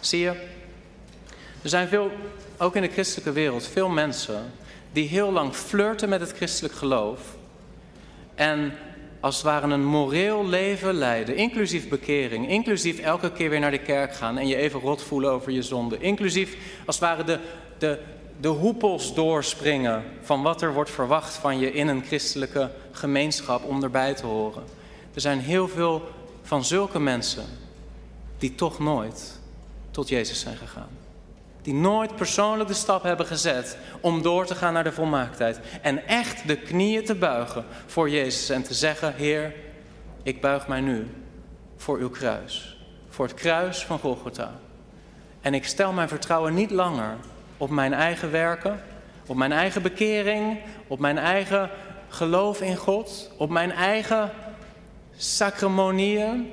[0.00, 0.55] Zie je?
[1.66, 2.10] Er zijn veel,
[2.58, 4.52] ook in de christelijke wereld, veel mensen
[4.92, 7.20] die heel lang flirten met het christelijk geloof.
[8.34, 8.72] En
[9.20, 13.78] als het ware een moreel leven leiden, inclusief bekering, inclusief elke keer weer naar de
[13.78, 16.56] kerk gaan en je even rot voelen over je zonde, inclusief
[16.86, 17.38] als het ware de,
[17.78, 17.98] de,
[18.40, 23.82] de hoepels doorspringen van wat er wordt verwacht van je in een christelijke gemeenschap om
[23.82, 24.62] erbij te horen.
[25.14, 26.02] Er zijn heel veel
[26.42, 27.44] van zulke mensen
[28.38, 29.40] die toch nooit
[29.90, 31.04] tot Jezus zijn gegaan
[31.66, 35.60] die nooit persoonlijk de stap hebben gezet om door te gaan naar de volmaaktheid.
[35.82, 39.54] En echt de knieën te buigen voor Jezus en te zeggen, Heer,
[40.22, 41.06] ik buig mij nu
[41.76, 42.78] voor uw kruis.
[43.08, 44.52] Voor het kruis van Golgotha.
[45.40, 47.16] En ik stel mijn vertrouwen niet langer
[47.56, 48.82] op mijn eigen werken,
[49.26, 51.70] op mijn eigen bekering, op mijn eigen
[52.08, 54.30] geloof in God, op mijn eigen
[55.16, 56.52] sacramonieën,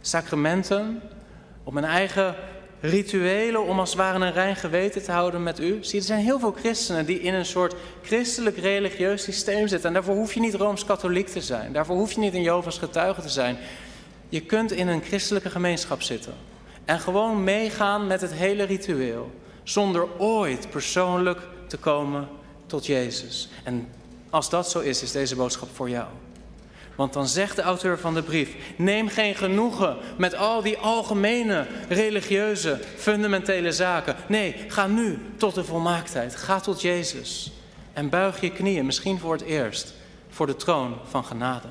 [0.00, 1.02] sacramenten,
[1.64, 2.34] op mijn eigen
[2.88, 5.78] rituelen om als het ware een rein geweten te houden met u.
[5.80, 9.88] Zie, er zijn heel veel christenen die in een soort christelijk religieus systeem zitten.
[9.88, 11.72] En daarvoor hoef je niet rooms-katholiek te zijn.
[11.72, 13.56] Daarvoor hoef je niet een Jovens getuige te zijn.
[14.28, 16.34] Je kunt in een christelijke gemeenschap zitten.
[16.84, 19.30] En gewoon meegaan met het hele ritueel.
[19.62, 22.28] Zonder ooit persoonlijk te komen
[22.66, 23.48] tot Jezus.
[23.64, 23.88] En
[24.30, 26.06] als dat zo is, is deze boodschap voor jou.
[26.96, 31.66] Want dan zegt de auteur van de brief: neem geen genoegen met al die algemene
[31.88, 34.16] religieuze, fundamentele zaken.
[34.28, 36.36] Nee, ga nu tot de volmaaktheid.
[36.36, 37.52] Ga tot Jezus.
[37.92, 39.94] En buig je knieën, misschien voor het eerst,
[40.28, 41.68] voor de troon van genade.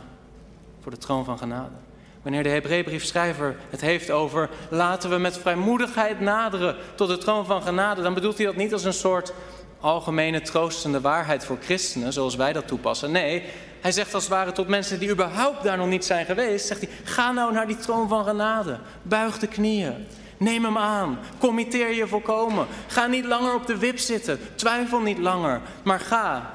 [0.81, 1.75] Voor de troon van genade.
[2.21, 7.61] Wanneer de Hebreeënbriefschrijver het heeft over laten we met vrijmoedigheid naderen tot de troon van
[7.61, 9.33] genade, dan bedoelt hij dat niet als een soort
[9.79, 13.11] algemene troostende waarheid voor christenen, zoals wij dat toepassen.
[13.11, 13.43] Nee,
[13.85, 16.81] hij zegt als het ware tot mensen die überhaupt daar nog niet zijn geweest, zegt
[16.81, 18.79] hij, ga nou naar die troon van genade.
[19.01, 20.07] Buig de knieën.
[20.37, 21.19] Neem hem aan.
[21.37, 22.67] Committeer je volkomen.
[22.87, 24.39] Ga niet langer op de wip zitten.
[24.55, 25.61] Twijfel niet langer.
[25.83, 26.53] Maar ga,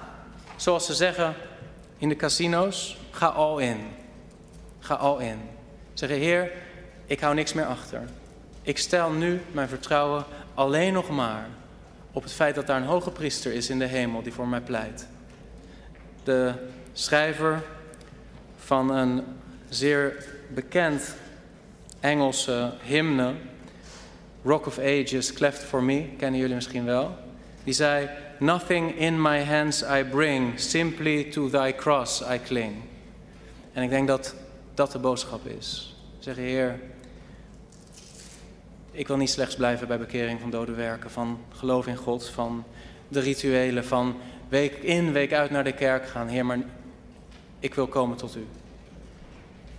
[0.57, 1.35] zoals ze zeggen
[1.99, 3.79] in de casino's, ga al in.
[4.79, 5.41] Ga al in.
[5.95, 6.53] Zeggen, Heer,
[7.07, 8.03] ik hou niks meer achter.
[8.63, 10.25] Ik stel nu mijn vertrouwen
[10.55, 11.49] alleen nog maar
[12.13, 14.61] op het feit dat daar een hoge priester is in de hemel die voor mij
[14.61, 15.07] pleit.
[16.25, 16.55] De
[17.01, 17.63] schrijver
[18.57, 19.23] van een
[19.69, 21.15] zeer bekend
[22.01, 23.35] Engelse hymne,
[24.45, 27.17] Rock of Ages, Cleft for Me, kennen jullie misschien wel.
[27.65, 32.75] Die zei, Nothing in my hands I bring, simply to thy cross I cling.
[33.73, 34.35] En ik denk dat
[34.75, 35.97] dat de boodschap is.
[36.19, 36.81] Zeggen, Heer,
[38.91, 42.65] ik wil niet slechts blijven bij bekering van dode werken, van geloof in God, van
[43.09, 44.17] de rituelen, van
[44.49, 46.29] week in, week uit naar de kerk gaan.
[46.29, 46.59] Heer, maar
[47.61, 48.47] ik wil komen tot u.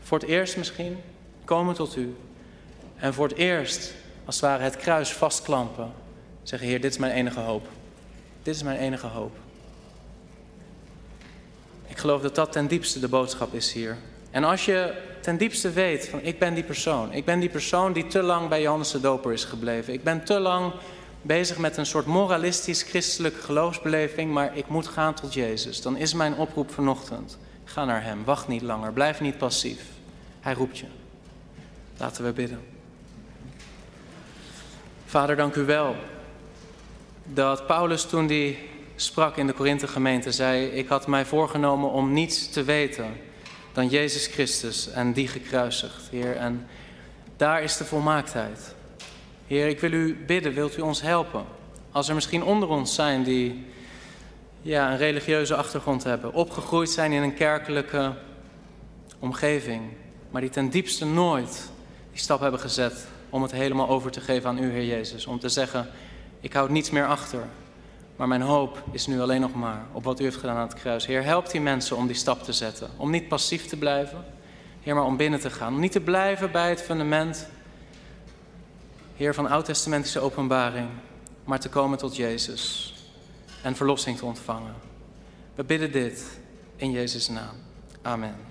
[0.01, 0.97] Voor het eerst misschien
[1.45, 2.15] komen tot u.
[2.95, 3.93] En voor het eerst,
[4.25, 5.91] als het ware, het kruis vastklampen.
[6.43, 7.67] Zeggen, Heer, dit is mijn enige hoop.
[8.43, 9.36] Dit is mijn enige hoop.
[11.88, 13.97] Ik geloof dat dat ten diepste de boodschap is hier.
[14.32, 17.13] En als je ten diepste weet van ik ben die persoon.
[17.13, 19.93] Ik ben die persoon die te lang bij Johannes de Doper is gebleven.
[19.93, 20.73] Ik ben te lang
[21.21, 25.82] bezig met een soort moralistisch christelijke geloofsbeleving, maar ik moet gaan tot Jezus.
[25.82, 27.38] Dan is mijn oproep vanochtend.
[27.72, 29.82] Ga naar Hem, wacht niet langer, blijf niet passief.
[30.39, 30.86] Hij roept je.
[31.97, 32.59] Laten we bidden.
[35.05, 35.95] Vader, dank u wel
[37.24, 38.57] dat Paulus toen hij
[38.95, 43.13] sprak in de Korinthe gemeente zei: Ik had mij voorgenomen om niets te weten
[43.74, 46.36] dan Jezus Christus en die gekruisigd, Heer.
[46.36, 46.67] En
[47.38, 48.76] daar is de volmaaktheid.
[49.47, 51.45] Heer, ik wil u bidden, wilt u ons helpen?
[51.91, 53.65] Als er misschien onder ons zijn die
[54.62, 58.14] ja, een religieuze achtergrond hebben, opgegroeid zijn in een kerkelijke
[59.20, 59.82] omgeving,
[60.30, 61.70] maar die ten diepste nooit
[62.12, 65.26] die stap hebben gezet om het helemaal over te geven aan u, Heer Jezus.
[65.26, 65.88] Om te zeggen,
[66.39, 67.43] ik houd niets meer achter.
[68.16, 70.80] Maar mijn hoop is nu alleen nog maar op wat u heeft gedaan aan het
[70.80, 71.05] kruis.
[71.05, 72.89] Heer, help die mensen om die stap te zetten.
[72.97, 74.26] Om niet passief te blijven.
[74.82, 75.74] Heer, maar om binnen te gaan.
[75.74, 77.47] Om niet te blijven bij het fundament.
[79.16, 80.89] Heer, van oud-testamentische openbaring.
[81.43, 82.93] Maar te komen tot Jezus.
[83.62, 84.76] En verlossing te ontvangen.
[85.55, 86.39] We bidden dit
[86.76, 87.55] in Jezus' naam.
[88.01, 88.51] Amen.